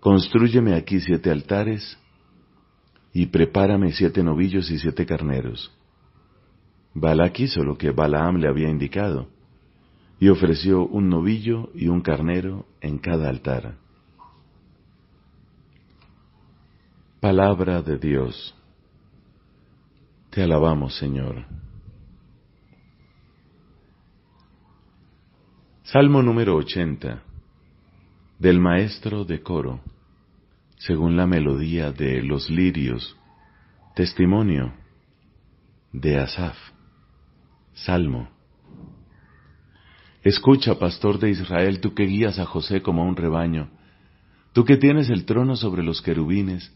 Constrúyeme 0.00 0.74
aquí 0.74 1.00
siete 1.00 1.30
altares 1.30 1.98
y 3.12 3.26
prepárame 3.26 3.92
siete 3.92 4.22
novillos 4.22 4.70
y 4.70 4.78
siete 4.78 5.04
carneros. 5.04 5.70
Balac 6.94 7.40
hizo 7.40 7.64
lo 7.64 7.76
que 7.76 7.90
Balaam 7.90 8.36
le 8.36 8.48
había 8.48 8.68
indicado, 8.68 9.28
y 10.20 10.28
ofreció 10.28 10.86
un 10.86 11.08
novillo 11.08 11.70
y 11.74 11.88
un 11.88 12.00
carnero 12.00 12.66
en 12.80 12.98
cada 12.98 13.28
altar. 13.28 13.76
Palabra 17.20 17.82
de 17.82 17.98
Dios. 17.98 18.54
Te 20.30 20.42
alabamos, 20.42 20.96
Señor. 20.96 21.46
Salmo 25.82 26.22
número 26.22 26.56
80 26.56 27.22
del 28.38 28.60
maestro 28.60 29.24
de 29.24 29.42
coro, 29.42 29.80
según 30.76 31.16
la 31.16 31.26
melodía 31.26 31.92
de 31.92 32.22
los 32.22 32.50
lirios, 32.50 33.16
testimonio 33.94 34.72
de 35.92 36.18
Asaf. 36.18 36.73
Salmo. 37.74 38.28
Escucha, 40.22 40.78
pastor 40.78 41.18
de 41.18 41.30
Israel, 41.30 41.80
tú 41.80 41.92
que 41.92 42.04
guías 42.04 42.38
a 42.38 42.46
José 42.46 42.80
como 42.80 43.04
un 43.04 43.16
rebaño, 43.16 43.68
tú 44.52 44.64
que 44.64 44.76
tienes 44.76 45.10
el 45.10 45.26
trono 45.26 45.56
sobre 45.56 45.82
los 45.82 46.00
querubines, 46.00 46.72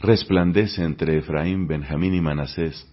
resplandece 0.00 0.84
entre 0.84 1.18
Efraín, 1.18 1.66
Benjamín 1.66 2.14
y 2.14 2.20
Manasés, 2.20 2.88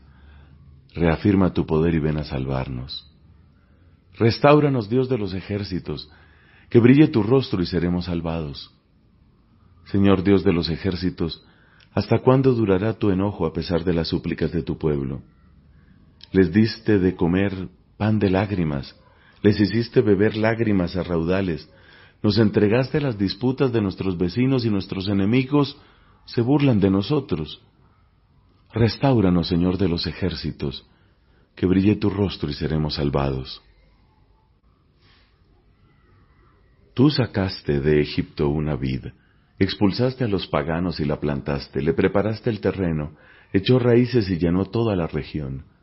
reafirma 0.96 1.54
tu 1.54 1.66
poder 1.66 1.94
y 1.94 2.00
ven 2.00 2.18
a 2.18 2.24
salvarnos. 2.24 3.10
Restáuranos, 4.18 4.90
Dios 4.90 5.08
de 5.08 5.18
los 5.18 5.34
ejércitos, 5.34 6.10
que 6.70 6.80
brille 6.80 7.08
tu 7.08 7.22
rostro 7.22 7.62
y 7.62 7.66
seremos 7.66 8.06
salvados. 8.06 8.74
Señor 9.86 10.24
Dios 10.24 10.44
de 10.44 10.52
los 10.52 10.70
ejércitos, 10.70 11.46
¿hasta 11.94 12.20
cuándo 12.20 12.54
durará 12.54 12.94
tu 12.94 13.12
enojo 13.12 13.46
a 13.46 13.54
pesar 13.54 13.84
de 13.84 13.94
las 13.94 14.08
súplicas 14.08 14.52
de 14.52 14.64
tu 14.64 14.78
pueblo? 14.78 15.22
Les 16.36 16.51
diste 16.51 17.00
de 17.00 17.15
comer 17.15 17.70
pan 17.96 18.20
de 18.20 18.30
lágrimas, 18.30 18.94
les 19.42 19.58
hiciste 19.58 20.01
beber 20.01 20.36
lágrimas 20.36 20.98
a 20.98 21.04
raudales, 21.04 21.70
nos 22.22 22.38
entregaste 22.38 23.00
las 23.00 23.18
disputas 23.18 23.72
de 23.72 23.80
nuestros 23.80 24.18
vecinos 24.18 24.65
y 24.65 24.70
nuestros 24.70 25.08
enemigos 25.08 25.80
se 26.25 26.42
burlan 26.42 26.82
de 26.82 26.89
nosotros. 26.89 27.62
Restáuranos, 28.74 29.48
Señor 29.48 29.77
de 29.77 29.88
los 29.88 30.08
ejércitos, 30.08 30.86
que 31.56 31.68
brille 31.68 31.96
tu 31.96 32.10
rostro 32.10 32.50
y 32.50 32.54
seremos 32.54 32.96
salvados. 32.96 33.62
Tú 36.94 37.10
sacaste 37.12 37.80
de 37.80 38.01
Egipto 38.01 38.50
una 38.50 38.75
vid, 38.75 39.06
expulsaste 39.58 40.25
a 40.25 40.27
los 40.27 40.48
paganos 40.48 41.00
y 41.00 41.06
la 41.06 41.18
plantaste, 41.18 41.82
le 41.82 41.94
preparaste 41.94 42.50
el 42.50 42.60
terreno, 42.60 43.15
echó 43.54 43.80
raíces 43.80 44.30
y 44.30 44.38
llenó 44.38 44.65
toda 44.65 44.98
la 44.98 45.08
región. 45.08 45.74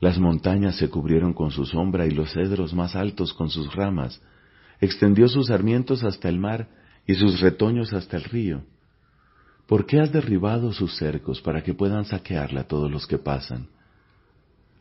Las 0.00 0.18
montañas 0.18 0.76
se 0.76 0.88
cubrieron 0.88 1.32
con 1.32 1.50
su 1.50 1.66
sombra 1.66 2.06
y 2.06 2.10
los 2.10 2.32
cedros 2.32 2.72
más 2.72 2.94
altos 2.94 3.34
con 3.34 3.50
sus 3.50 3.74
ramas. 3.74 4.22
Extendió 4.80 5.28
sus 5.28 5.48
sarmientos 5.48 6.04
hasta 6.04 6.28
el 6.28 6.38
mar 6.38 6.68
y 7.06 7.14
sus 7.14 7.40
retoños 7.40 7.92
hasta 7.92 8.16
el 8.16 8.24
río. 8.24 8.62
¿Por 9.66 9.86
qué 9.86 10.00
has 10.00 10.12
derribado 10.12 10.72
sus 10.72 10.96
cercos 10.96 11.40
para 11.40 11.62
que 11.62 11.74
puedan 11.74 12.04
saquearla 12.04 12.64
todos 12.64 12.90
los 12.90 13.06
que 13.06 13.18
pasan? 13.18 13.66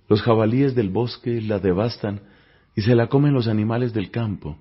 Los 0.07 0.21
jabalíes 0.21 0.75
del 0.75 0.89
bosque 0.89 1.41
la 1.41 1.59
devastan 1.59 2.21
y 2.75 2.81
se 2.81 2.95
la 2.95 3.07
comen 3.07 3.33
los 3.33 3.47
animales 3.47 3.93
del 3.93 4.11
campo. 4.11 4.57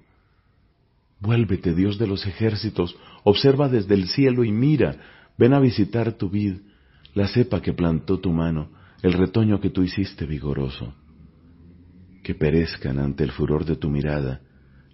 Vuélvete, 1.21 1.75
Dios 1.75 1.99
de 1.99 2.07
los 2.07 2.27
ejércitos, 2.27 2.97
observa 3.25 3.69
desde 3.69 3.95
el 3.95 4.09
cielo 4.09 4.43
y 4.43 4.53
mira, 4.53 4.97
ven 5.39 5.53
a 5.53 5.61
visitar 5.61 6.13
tu 6.13 6.29
vid, 6.29 6.57
la 7.15 7.29
cepa 7.29 7.63
que 7.63 7.73
plantó 7.73 8.19
tu 8.19 8.33
mano, 8.33 8.71
el 9.07 9.13
retoño 9.13 9.61
que 9.61 9.71
tú 9.71 9.83
hiciste 9.83 10.27
vigoroso. 10.27 10.95
Que 12.25 12.35
perezcan 12.35 12.99
ante 12.99 13.23
el 13.23 13.31
furor 13.31 13.65
de 13.65 13.77
tu 13.77 13.89
mirada 13.89 14.41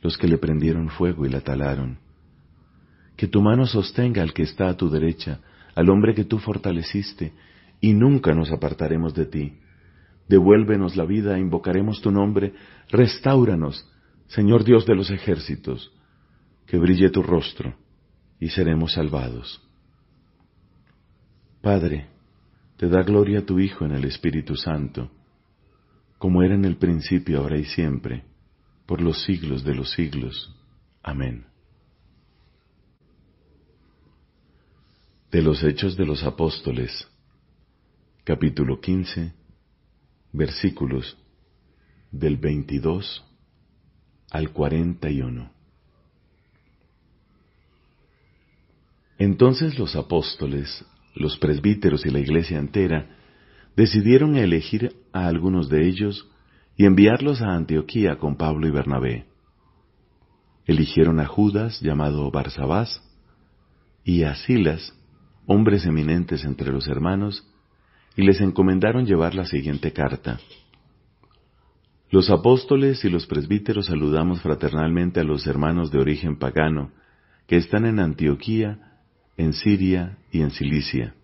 los 0.02 0.18
que 0.18 0.28
le 0.28 0.36
prendieron 0.36 0.90
fuego 0.90 1.24
y 1.24 1.30
la 1.30 1.40
talaron. 1.40 1.98
Que 3.16 3.28
tu 3.28 3.40
mano 3.40 3.66
sostenga 3.66 4.20
al 4.22 4.34
que 4.34 4.42
está 4.42 4.68
a 4.68 4.76
tu 4.76 4.90
derecha, 4.90 5.40
al 5.74 5.88
hombre 5.88 6.14
que 6.14 6.24
tú 6.24 6.38
fortaleciste, 6.38 7.32
y 7.80 7.94
nunca 7.94 8.34
nos 8.34 8.50
apartaremos 8.52 9.14
de 9.14 9.26
ti. 9.26 9.58
Devuélvenos 10.28 10.96
la 10.96 11.04
vida, 11.04 11.38
invocaremos 11.38 12.02
tu 12.02 12.10
nombre, 12.10 12.52
restáuranos, 12.90 13.88
Señor 14.26 14.64
Dios 14.64 14.84
de 14.86 14.94
los 14.94 15.10
ejércitos, 15.10 15.92
que 16.66 16.78
brille 16.78 17.10
tu 17.10 17.22
rostro, 17.22 17.74
y 18.40 18.48
seremos 18.48 18.92
salvados. 18.92 19.62
Padre, 21.60 22.11
te 22.82 22.88
da 22.88 23.04
gloria 23.04 23.38
a 23.38 23.46
tu 23.46 23.60
Hijo 23.60 23.84
en 23.84 23.92
el 23.92 24.04
Espíritu 24.06 24.56
Santo, 24.56 25.08
como 26.18 26.42
era 26.42 26.56
en 26.56 26.64
el 26.64 26.78
principio, 26.78 27.38
ahora 27.38 27.56
y 27.56 27.64
siempre, 27.64 28.24
por 28.86 29.00
los 29.00 29.22
siglos 29.22 29.62
de 29.62 29.72
los 29.72 29.92
siglos. 29.92 30.52
Amén. 31.00 31.46
De 35.30 35.42
los 35.42 35.62
Hechos 35.62 35.96
de 35.96 36.06
los 36.06 36.24
Apóstoles, 36.24 37.08
capítulo 38.24 38.80
15, 38.80 39.32
versículos 40.32 41.16
del 42.10 42.36
22 42.36 43.24
al 44.32 44.50
41. 44.50 45.52
Entonces 49.18 49.78
los 49.78 49.94
apóstoles, 49.94 50.84
los 51.14 51.38
presbíteros 51.38 52.06
y 52.06 52.10
la 52.10 52.20
iglesia 52.20 52.58
entera 52.58 53.06
decidieron 53.76 54.36
elegir 54.36 54.94
a 55.12 55.26
algunos 55.26 55.68
de 55.68 55.86
ellos 55.86 56.28
y 56.76 56.86
enviarlos 56.86 57.42
a 57.42 57.54
Antioquía 57.54 58.16
con 58.16 58.36
Pablo 58.36 58.66
y 58.66 58.70
Bernabé. 58.70 59.26
Eligieron 60.66 61.20
a 61.20 61.26
Judas, 61.26 61.80
llamado 61.80 62.30
Barsabás, 62.30 63.02
y 64.04 64.22
a 64.24 64.34
Silas, 64.34 64.94
hombres 65.46 65.86
eminentes 65.86 66.44
entre 66.44 66.72
los 66.72 66.88
hermanos, 66.88 67.46
y 68.16 68.22
les 68.22 68.40
encomendaron 68.40 69.06
llevar 69.06 69.34
la 69.34 69.44
siguiente 69.44 69.92
carta. 69.92 70.38
Los 72.10 72.30
apóstoles 72.30 73.04
y 73.04 73.08
los 73.08 73.26
presbíteros 73.26 73.86
saludamos 73.86 74.42
fraternalmente 74.42 75.20
a 75.20 75.24
los 75.24 75.46
hermanos 75.46 75.90
de 75.90 75.98
origen 75.98 76.38
pagano 76.38 76.90
que 77.46 77.56
están 77.56 77.86
en 77.86 77.98
Antioquía, 77.98 78.91
en 79.36 79.52
Siria 79.52 80.18
y 80.30 80.40
en 80.40 80.50
Cilicia. 80.50 81.14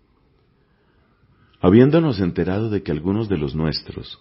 Habiéndonos 1.61 2.19
enterado 2.19 2.69
de 2.69 2.83
que 2.83 2.91
algunos 2.91 3.29
de 3.29 3.37
los 3.37 3.55
nuestros, 3.55 4.19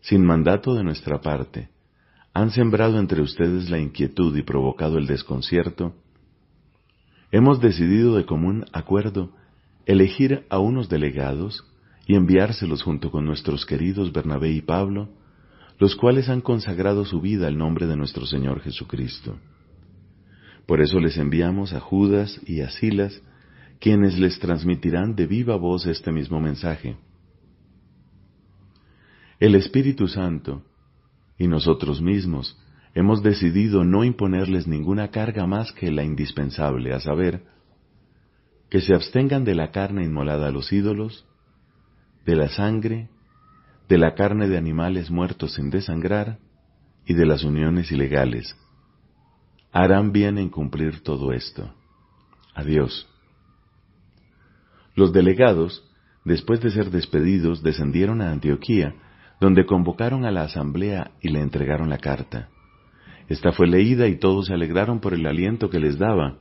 sin 0.00 0.24
mandato 0.24 0.74
de 0.74 0.84
nuestra 0.84 1.20
parte, 1.20 1.70
han 2.34 2.50
sembrado 2.50 2.98
entre 2.98 3.22
ustedes 3.22 3.70
la 3.70 3.78
inquietud 3.78 4.36
y 4.36 4.42
provocado 4.42 4.98
el 4.98 5.06
desconcierto, 5.06 5.94
hemos 7.32 7.60
decidido 7.60 8.16
de 8.16 8.26
común 8.26 8.64
acuerdo 8.72 9.32
elegir 9.86 10.46
a 10.50 10.58
unos 10.58 10.88
delegados 10.88 11.64
y 12.06 12.14
enviárselos 12.14 12.82
junto 12.82 13.10
con 13.10 13.24
nuestros 13.24 13.66
queridos 13.66 14.12
Bernabé 14.12 14.50
y 14.50 14.60
Pablo, 14.60 15.08
los 15.78 15.96
cuales 15.96 16.28
han 16.28 16.40
consagrado 16.40 17.04
su 17.04 17.20
vida 17.20 17.46
al 17.46 17.56
nombre 17.56 17.86
de 17.86 17.96
nuestro 17.96 18.26
Señor 18.26 18.60
Jesucristo. 18.60 19.38
Por 20.68 20.82
eso 20.82 21.00
les 21.00 21.16
enviamos 21.16 21.72
a 21.72 21.80
Judas 21.80 22.38
y 22.44 22.60
a 22.60 22.68
Silas, 22.68 23.22
quienes 23.80 24.18
les 24.18 24.38
transmitirán 24.38 25.16
de 25.16 25.26
viva 25.26 25.56
voz 25.56 25.86
este 25.86 26.12
mismo 26.12 26.40
mensaje. 26.40 26.98
El 29.40 29.54
Espíritu 29.54 30.08
Santo 30.08 30.62
y 31.38 31.48
nosotros 31.48 32.02
mismos 32.02 32.58
hemos 32.92 33.22
decidido 33.22 33.82
no 33.82 34.04
imponerles 34.04 34.66
ninguna 34.66 35.08
carga 35.08 35.46
más 35.46 35.72
que 35.72 35.90
la 35.90 36.04
indispensable, 36.04 36.92
a 36.92 37.00
saber, 37.00 37.44
que 38.68 38.82
se 38.82 38.94
abstengan 38.94 39.44
de 39.44 39.54
la 39.54 39.70
carne 39.70 40.04
inmolada 40.04 40.48
a 40.48 40.52
los 40.52 40.70
ídolos, 40.70 41.24
de 42.26 42.36
la 42.36 42.50
sangre, 42.50 43.08
de 43.88 43.96
la 43.96 44.14
carne 44.14 44.48
de 44.48 44.58
animales 44.58 45.10
muertos 45.10 45.54
sin 45.54 45.70
desangrar 45.70 46.40
y 47.06 47.14
de 47.14 47.24
las 47.24 47.42
uniones 47.42 47.90
ilegales. 47.90 48.54
Harán 49.72 50.12
bien 50.12 50.38
en 50.38 50.48
cumplir 50.48 51.02
todo 51.02 51.32
esto. 51.32 51.72
Adiós. 52.54 53.06
Los 54.94 55.12
delegados, 55.12 55.84
después 56.24 56.60
de 56.60 56.70
ser 56.70 56.90
despedidos, 56.90 57.62
descendieron 57.62 58.20
a 58.20 58.32
Antioquía, 58.32 58.94
donde 59.40 59.66
convocaron 59.66 60.24
a 60.24 60.32
la 60.32 60.42
asamblea 60.42 61.12
y 61.20 61.28
le 61.28 61.40
entregaron 61.40 61.88
la 61.88 61.98
carta. 61.98 62.48
Esta 63.28 63.52
fue 63.52 63.66
leída 63.66 64.08
y 64.08 64.18
todos 64.18 64.46
se 64.46 64.54
alegraron 64.54 65.00
por 65.00 65.14
el 65.14 65.26
aliento 65.26 65.70
que 65.70 65.78
les 65.78 65.98
daba. 65.98 66.38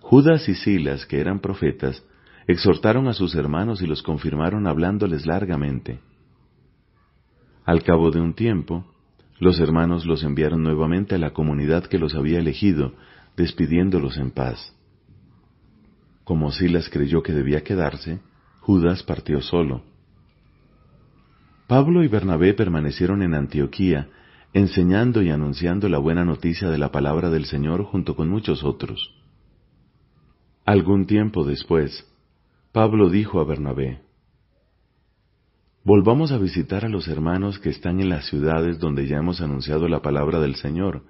Judas 0.00 0.48
y 0.48 0.54
Silas, 0.54 1.06
que 1.06 1.20
eran 1.20 1.40
profetas, 1.40 2.02
exhortaron 2.46 3.08
a 3.08 3.14
sus 3.14 3.34
hermanos 3.34 3.82
y 3.82 3.86
los 3.86 4.02
confirmaron 4.02 4.66
hablándoles 4.66 5.26
largamente. 5.26 6.00
Al 7.64 7.82
cabo 7.82 8.10
de 8.10 8.20
un 8.20 8.34
tiempo, 8.34 8.84
los 9.38 9.60
hermanos 9.60 10.06
los 10.06 10.22
enviaron 10.22 10.62
nuevamente 10.62 11.14
a 11.14 11.18
la 11.18 11.32
comunidad 11.32 11.84
que 11.86 11.98
los 11.98 12.14
había 12.14 12.38
elegido, 12.38 12.94
despidiéndolos 13.36 14.16
en 14.16 14.30
paz. 14.30 14.74
Como 16.24 16.50
Silas 16.52 16.88
creyó 16.88 17.22
que 17.22 17.32
debía 17.32 17.62
quedarse, 17.62 18.20
Judas 18.60 19.02
partió 19.02 19.42
solo. 19.42 19.82
Pablo 21.66 22.02
y 22.02 22.08
Bernabé 22.08 22.54
permanecieron 22.54 23.22
en 23.22 23.34
Antioquía, 23.34 24.08
enseñando 24.52 25.22
y 25.22 25.30
anunciando 25.30 25.88
la 25.88 25.98
buena 25.98 26.24
noticia 26.24 26.70
de 26.70 26.78
la 26.78 26.92
palabra 26.92 27.30
del 27.30 27.46
Señor 27.46 27.84
junto 27.84 28.14
con 28.14 28.28
muchos 28.28 28.62
otros. 28.62 29.14
Algún 30.64 31.06
tiempo 31.06 31.44
después, 31.44 32.06
Pablo 32.72 33.10
dijo 33.10 33.40
a 33.40 33.44
Bernabé, 33.44 34.00
Volvamos 35.84 36.32
a 36.32 36.38
visitar 36.38 36.86
a 36.86 36.88
los 36.88 37.08
hermanos 37.08 37.58
que 37.58 37.68
están 37.68 38.00
en 38.00 38.08
las 38.08 38.24
ciudades 38.24 38.78
donde 38.78 39.06
ya 39.06 39.18
hemos 39.18 39.42
anunciado 39.42 39.86
la 39.86 40.00
palabra 40.00 40.40
del 40.40 40.54
Señor, 40.54 41.02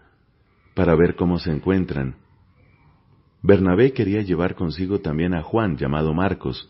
para 0.74 0.96
ver 0.96 1.14
cómo 1.14 1.38
se 1.38 1.52
encuentran. 1.52 2.16
Bernabé 3.40 3.92
quería 3.92 4.22
llevar 4.22 4.56
consigo 4.56 4.98
también 4.98 5.32
a 5.32 5.42
Juan, 5.42 5.76
llamado 5.76 6.12
Marcos, 6.12 6.68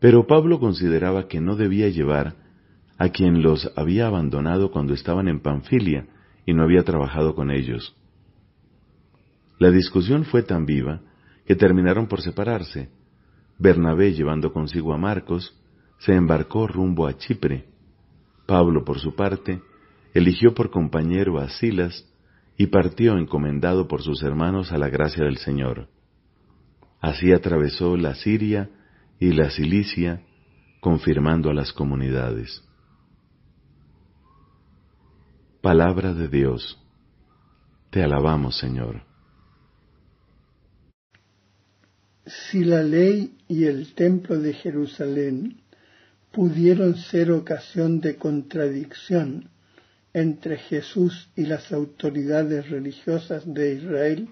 pero 0.00 0.26
Pablo 0.26 0.60
consideraba 0.60 1.28
que 1.28 1.40
no 1.40 1.56
debía 1.56 1.88
llevar 1.88 2.34
a 2.98 3.08
quien 3.08 3.42
los 3.42 3.72
había 3.74 4.06
abandonado 4.06 4.70
cuando 4.70 4.92
estaban 4.92 5.28
en 5.28 5.40
Panfilia 5.40 6.06
y 6.44 6.52
no 6.52 6.62
había 6.62 6.84
trabajado 6.84 7.34
con 7.34 7.50
ellos. 7.50 7.96
La 9.58 9.70
discusión 9.70 10.26
fue 10.26 10.42
tan 10.42 10.66
viva 10.66 11.00
que 11.46 11.56
terminaron 11.56 12.06
por 12.06 12.20
separarse, 12.20 12.90
Bernabé 13.58 14.12
llevando 14.12 14.52
consigo 14.52 14.92
a 14.92 14.98
Marcos, 14.98 15.58
se 15.98 16.14
embarcó 16.14 16.66
rumbo 16.66 17.06
a 17.06 17.16
Chipre. 17.16 17.66
Pablo, 18.46 18.84
por 18.84 18.98
su 18.98 19.14
parte, 19.14 19.60
eligió 20.14 20.54
por 20.54 20.70
compañero 20.70 21.38
a 21.38 21.48
Silas 21.48 22.06
y 22.56 22.66
partió 22.66 23.16
encomendado 23.18 23.86
por 23.86 24.02
sus 24.02 24.22
hermanos 24.22 24.72
a 24.72 24.78
la 24.78 24.88
gracia 24.88 25.24
del 25.24 25.38
Señor. 25.38 25.88
Así 27.00 27.32
atravesó 27.32 27.96
la 27.96 28.14
Siria 28.14 28.70
y 29.20 29.32
la 29.32 29.50
Cilicia, 29.50 30.22
confirmando 30.80 31.50
a 31.50 31.54
las 31.54 31.72
comunidades. 31.72 32.64
Palabra 35.60 36.14
de 36.14 36.28
Dios. 36.28 36.80
Te 37.90 38.02
alabamos, 38.02 38.56
Señor. 38.58 39.02
Si 42.26 42.64
la 42.64 42.82
ley 42.82 43.38
y 43.48 43.64
el 43.64 43.94
templo 43.94 44.38
de 44.38 44.52
Jerusalén 44.52 45.62
pudieron 46.38 46.94
ser 46.94 47.32
ocasión 47.32 48.00
de 48.00 48.14
contradicción 48.14 49.50
entre 50.12 50.56
Jesús 50.56 51.28
y 51.34 51.46
las 51.46 51.72
autoridades 51.72 52.70
religiosas 52.70 53.42
de 53.44 53.74
Israel, 53.74 54.28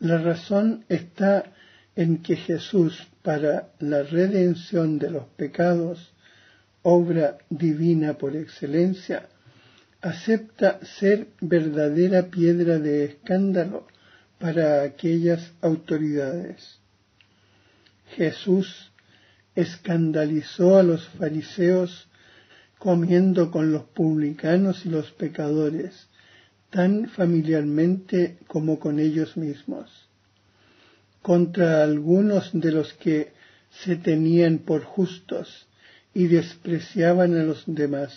la 0.00 0.18
razón 0.18 0.84
está 0.90 1.50
en 1.96 2.18
que 2.18 2.36
Jesús, 2.36 3.08
para 3.22 3.70
la 3.78 4.02
redención 4.02 4.98
de 4.98 5.10
los 5.10 5.24
pecados, 5.28 6.12
obra 6.82 7.38
divina 7.48 8.18
por 8.18 8.36
excelencia, 8.36 9.30
acepta 10.02 10.78
ser 10.98 11.28
verdadera 11.40 12.24
piedra 12.24 12.78
de 12.78 13.06
escándalo 13.06 13.86
para 14.38 14.82
aquellas 14.82 15.54
autoridades. 15.62 16.80
Jesús 18.14 18.92
escandalizó 19.58 20.78
a 20.78 20.84
los 20.84 21.08
fariseos 21.08 22.06
comiendo 22.78 23.50
con 23.50 23.72
los 23.72 23.82
publicanos 23.86 24.86
y 24.86 24.88
los 24.88 25.10
pecadores, 25.10 26.06
tan 26.70 27.08
familiarmente 27.08 28.38
como 28.46 28.78
con 28.78 29.00
ellos 29.00 29.36
mismos. 29.36 30.08
Contra 31.22 31.82
algunos 31.82 32.50
de 32.52 32.70
los 32.70 32.94
que 32.94 33.32
se 33.82 33.96
tenían 33.96 34.58
por 34.58 34.84
justos 34.84 35.66
y 36.14 36.28
despreciaban 36.28 37.36
a 37.36 37.42
los 37.42 37.64
demás, 37.66 38.16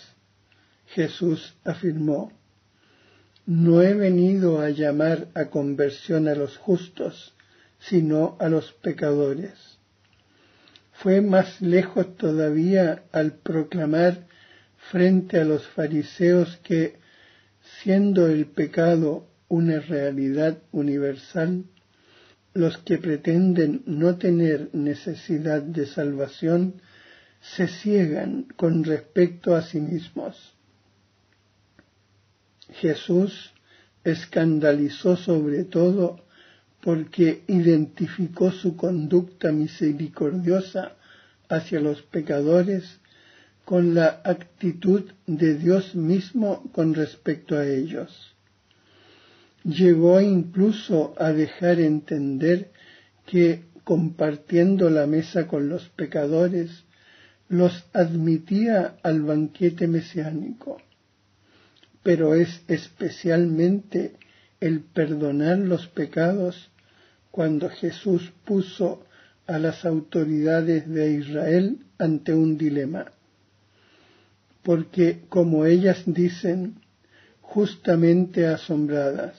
Jesús 0.86 1.56
afirmó, 1.64 2.30
No 3.46 3.82
he 3.82 3.94
venido 3.94 4.60
a 4.60 4.70
llamar 4.70 5.26
a 5.34 5.46
conversión 5.46 6.28
a 6.28 6.36
los 6.36 6.56
justos, 6.56 7.34
sino 7.80 8.36
a 8.38 8.48
los 8.48 8.72
pecadores. 8.74 9.71
Fue 11.02 11.20
más 11.20 11.60
lejos 11.60 12.16
todavía 12.16 13.02
al 13.10 13.32
proclamar 13.32 14.28
frente 14.90 15.40
a 15.40 15.44
los 15.44 15.66
fariseos 15.66 16.60
que, 16.62 17.00
siendo 17.82 18.28
el 18.28 18.46
pecado 18.46 19.26
una 19.48 19.80
realidad 19.80 20.58
universal, 20.70 21.64
los 22.54 22.78
que 22.78 22.98
pretenden 22.98 23.82
no 23.84 24.16
tener 24.16 24.70
necesidad 24.74 25.60
de 25.60 25.86
salvación 25.86 26.80
se 27.40 27.66
ciegan 27.66 28.44
con 28.54 28.84
respecto 28.84 29.56
a 29.56 29.62
sí 29.62 29.80
mismos. 29.80 30.54
Jesús 32.74 33.52
escandalizó 34.04 35.16
sobre 35.16 35.64
todo 35.64 36.24
porque 36.82 37.44
identificó 37.46 38.50
su 38.50 38.76
conducta 38.76 39.52
misericordiosa 39.52 40.96
hacia 41.48 41.80
los 41.80 42.02
pecadores 42.02 42.98
con 43.64 43.94
la 43.94 44.20
actitud 44.24 45.04
de 45.26 45.56
Dios 45.56 45.94
mismo 45.94 46.68
con 46.72 46.94
respecto 46.94 47.56
a 47.56 47.66
ellos. 47.66 48.34
Llegó 49.62 50.20
incluso 50.20 51.14
a 51.18 51.32
dejar 51.32 51.78
entender 51.78 52.72
que 53.26 53.62
compartiendo 53.84 54.90
la 54.90 55.06
mesa 55.06 55.46
con 55.46 55.68
los 55.68 55.88
pecadores, 55.90 56.84
los 57.48 57.84
admitía 57.92 58.96
al 59.04 59.22
banquete 59.22 59.86
mesiánico. 59.86 60.78
Pero 62.02 62.34
es 62.34 62.62
especialmente 62.66 64.16
el 64.58 64.80
perdonar 64.80 65.58
los 65.58 65.86
pecados 65.86 66.71
cuando 67.32 67.68
Jesús 67.68 68.32
puso 68.44 69.04
a 69.48 69.58
las 69.58 69.84
autoridades 69.84 70.88
de 70.88 71.14
Israel 71.14 71.78
ante 71.98 72.32
un 72.32 72.56
dilema 72.56 73.06
porque 74.62 75.22
como 75.28 75.66
ellas 75.66 76.02
dicen, 76.06 76.76
justamente 77.40 78.46
asombradas, 78.46 79.34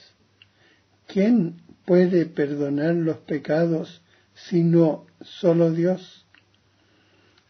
¿quién 1.06 1.62
puede 1.84 2.26
perdonar 2.26 2.94
los 2.94 3.18
pecados 3.18 4.02
sino 4.34 5.06
solo 5.22 5.72
Dios? 5.72 6.26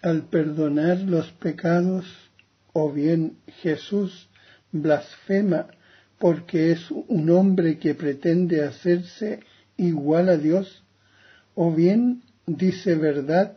Al 0.02 0.24
perdonar 0.24 1.00
los 1.00 1.32
pecados, 1.32 2.04
o 2.72 2.92
bien 2.92 3.38
Jesús 3.62 4.28
blasfema 4.72 5.68
porque 6.18 6.72
es 6.72 6.90
un 6.90 7.30
hombre 7.30 7.78
que 7.78 7.94
pretende 7.94 8.64
hacerse 8.64 9.40
igual 9.76 10.28
a 10.28 10.36
Dios, 10.36 10.84
o 11.54 11.72
bien 11.72 12.22
dice 12.46 12.94
verdad 12.94 13.56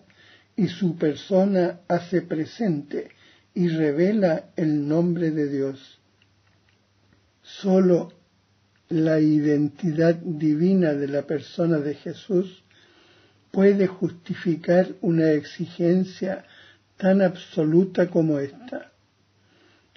y 0.56 0.68
su 0.68 0.98
persona 0.98 1.80
hace 1.88 2.22
presente 2.22 3.10
y 3.54 3.70
revela 3.70 4.50
el 4.56 4.88
nombre 4.88 5.32
de 5.32 5.50
Dios. 5.50 6.00
Solo 7.42 8.14
la 8.90 9.20
identidad 9.20 10.16
divina 10.16 10.94
de 10.94 11.08
la 11.08 11.24
persona 11.24 11.78
de 11.78 11.96
Jesús 11.96 12.64
puede 13.52 13.88
justificar 13.88 14.96
una 15.02 15.32
exigencia 15.32 16.46
tan 16.98 17.22
absoluta 17.22 18.10
como 18.10 18.40
esta. 18.40 18.92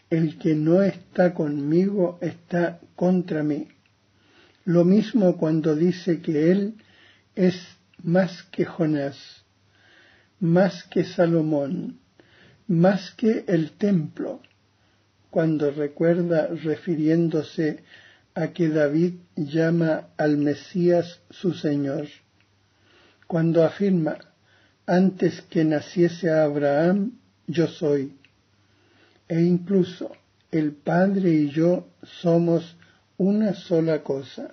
El 0.08 0.38
que 0.38 0.54
no 0.54 0.82
está 0.82 1.34
conmigo 1.34 2.18
está 2.20 2.80
contra 2.96 3.42
mí. 3.42 3.68
Lo 4.64 4.84
mismo 4.84 5.36
cuando 5.36 5.74
dice 5.74 6.20
que 6.20 6.50
Él 6.50 6.74
es 7.34 7.56
más 8.02 8.42
que 8.44 8.64
Jonás, 8.64 9.44
más 10.38 10.84
que 10.84 11.04
Salomón, 11.04 11.98
más 12.66 13.10
que 13.12 13.44
el 13.48 13.72
templo, 13.72 14.40
cuando 15.30 15.70
recuerda 15.70 16.48
refiriéndose 16.48 17.82
a 18.34 18.48
que 18.48 18.68
David 18.68 19.14
llama 19.36 20.08
al 20.16 20.36
Mesías 20.36 21.20
su 21.30 21.52
Señor, 21.52 22.08
cuando 23.26 23.64
afirma, 23.64 24.18
antes 24.86 25.42
que 25.42 25.64
naciese 25.64 26.30
Abraham, 26.30 27.12
yo 27.46 27.68
soy, 27.68 28.16
e 29.28 29.40
incluso 29.40 30.10
el 30.50 30.72
Padre 30.72 31.30
y 31.30 31.50
yo 31.50 31.88
somos 32.02 32.76
una 33.20 33.52
sola 33.52 34.02
cosa. 34.02 34.50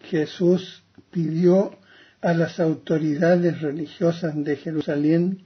Jesús 0.00 0.82
pidió 1.12 1.78
a 2.20 2.34
las 2.34 2.58
autoridades 2.58 3.60
religiosas 3.60 4.34
de 4.34 4.56
Jerusalén 4.56 5.44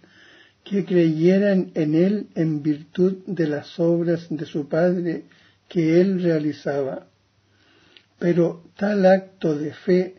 que 0.65 0.87
creyeran 0.87 1.71
en 1.75 1.95
él 1.95 2.29
en 2.37 2.63
virtud 2.63 3.19
de 3.27 3.49
las 3.49 3.79
obras 3.79 4.29
de 4.31 4.47
su 4.47 4.67
Padre 4.67 5.25
que 5.69 6.01
él 6.01 6.23
realizaba. 6.23 7.07
Pero 8.19 8.65
tal 8.79 9.05
acto 9.05 9.55
de 9.55 9.75
fe 9.75 10.15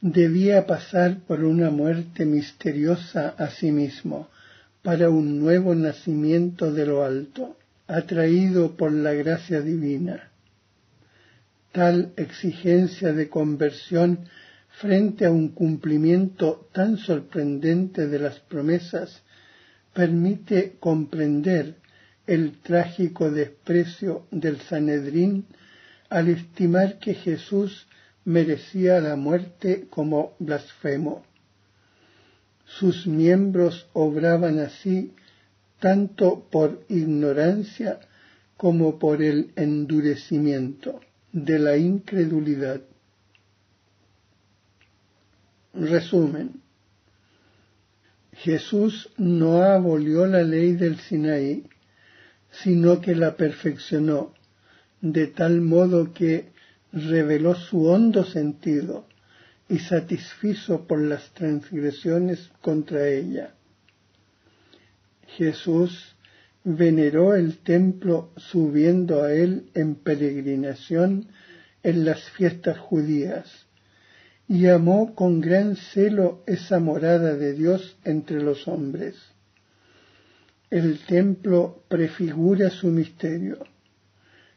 debía 0.00 0.68
pasar 0.68 1.18
por 1.26 1.42
una 1.42 1.70
muerte 1.70 2.24
misteriosa 2.24 3.30
a 3.30 3.50
sí 3.50 3.72
mismo, 3.72 4.28
para 4.82 5.10
un 5.10 5.40
nuevo 5.40 5.74
nacimiento 5.74 6.72
de 6.72 6.86
lo 6.86 7.02
alto, 7.02 7.56
atraído 7.88 8.76
por 8.76 8.92
la 8.92 9.14
gracia 9.14 9.60
divina. 9.62 10.30
Tal 11.76 12.14
exigencia 12.16 13.12
de 13.12 13.28
conversión 13.28 14.20
frente 14.80 15.26
a 15.26 15.30
un 15.30 15.48
cumplimiento 15.50 16.70
tan 16.72 16.96
sorprendente 16.96 18.06
de 18.06 18.18
las 18.18 18.40
promesas 18.40 19.22
permite 19.92 20.78
comprender 20.80 21.74
el 22.26 22.62
trágico 22.62 23.30
desprecio 23.30 24.26
del 24.30 24.58
Sanedrín 24.60 25.44
al 26.08 26.28
estimar 26.28 26.98
que 26.98 27.12
Jesús 27.12 27.86
merecía 28.24 28.98
la 29.02 29.16
muerte 29.16 29.86
como 29.90 30.34
blasfemo. 30.38 31.26
Sus 32.64 33.06
miembros 33.06 33.86
obraban 33.92 34.60
así 34.60 35.12
tanto 35.78 36.48
por 36.50 36.86
ignorancia 36.88 38.00
como 38.56 38.98
por 38.98 39.22
el 39.22 39.52
endurecimiento 39.56 41.00
de 41.36 41.58
la 41.58 41.76
incredulidad. 41.76 42.80
Resumen. 45.74 46.62
Jesús 48.32 49.10
no 49.18 49.62
abolió 49.62 50.24
la 50.24 50.42
ley 50.42 50.72
del 50.72 50.98
Sinaí, 50.98 51.66
sino 52.50 53.02
que 53.02 53.14
la 53.14 53.36
perfeccionó, 53.36 54.32
de 55.02 55.26
tal 55.26 55.60
modo 55.60 56.14
que 56.14 56.52
reveló 56.90 57.54
su 57.54 57.84
hondo 57.84 58.24
sentido 58.24 59.06
y 59.68 59.80
satisfizo 59.80 60.86
por 60.86 61.02
las 61.02 61.34
transgresiones 61.34 62.50
contra 62.62 63.08
ella. 63.08 63.52
Jesús 65.36 66.15
veneró 66.68 67.36
el 67.36 67.58
templo 67.58 68.32
subiendo 68.36 69.22
a 69.22 69.32
él 69.32 69.70
en 69.74 69.94
peregrinación 69.94 71.28
en 71.84 72.04
las 72.04 72.28
fiestas 72.30 72.76
judías 72.76 73.66
y 74.48 74.66
amó 74.66 75.14
con 75.14 75.40
gran 75.40 75.76
celo 75.76 76.42
esa 76.44 76.80
morada 76.80 77.36
de 77.36 77.52
Dios 77.52 77.96
entre 78.02 78.42
los 78.42 78.66
hombres. 78.66 79.14
El 80.68 80.98
templo 81.06 81.84
prefigura 81.86 82.70
su 82.70 82.88
misterio. 82.88 83.58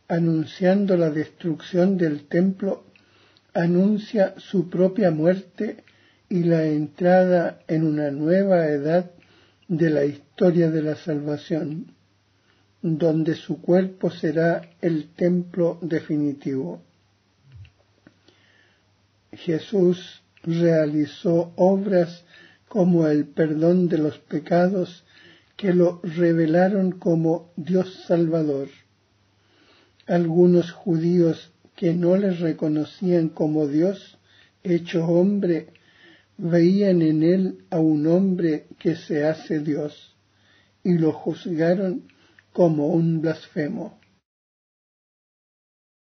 Anunciando 0.07 0.97
la 0.97 1.11
destrucción 1.11 1.95
del 1.95 2.27
templo, 2.27 2.85
anuncia 3.53 4.33
su 4.37 4.67
propia 4.67 5.11
muerte 5.11 5.83
y 6.27 6.41
la 6.41 6.65
entrada 6.65 7.59
en 7.67 7.83
una 7.83 8.09
nueva 8.09 8.65
edad 8.65 9.11
de 9.67 9.91
la 9.91 10.05
historia 10.05 10.71
de 10.71 10.81
la 10.81 10.95
salvación, 10.95 11.98
donde 12.81 13.35
su 13.35 13.61
cuerpo 13.61 14.09
será 14.09 14.61
el 14.81 15.09
templo 15.09 15.77
definitivo. 15.81 16.81
Jesús 19.31 20.21
realizó 20.43 21.51
obras 21.55 22.23
como 22.67 23.07
el 23.07 23.25
perdón 23.27 23.89
de 23.89 23.97
los 23.97 24.17
pecados 24.19 25.03
que 25.57 25.73
lo 25.73 25.99
revelaron 26.03 26.91
como 26.91 27.51
Dios 27.57 28.05
Salvador. 28.07 28.69
Algunos 30.07 30.71
judíos 30.71 31.51
que 31.75 31.93
no 31.93 32.15
les 32.15 32.39
reconocían 32.39 33.29
como 33.29 33.67
Dios, 33.67 34.17
hecho 34.63 35.05
hombre, 35.05 35.67
veían 36.37 37.01
en 37.01 37.23
él 37.23 37.57
a 37.69 37.79
un 37.79 38.07
hombre 38.07 38.67
que 38.79 38.95
se 38.95 39.25
hace 39.25 39.59
Dios 39.59 40.15
y 40.83 40.97
lo 40.97 41.11
juzgaron 41.11 42.03
como 42.59 42.87
un 42.87 43.21
blasfemo. 43.21 43.98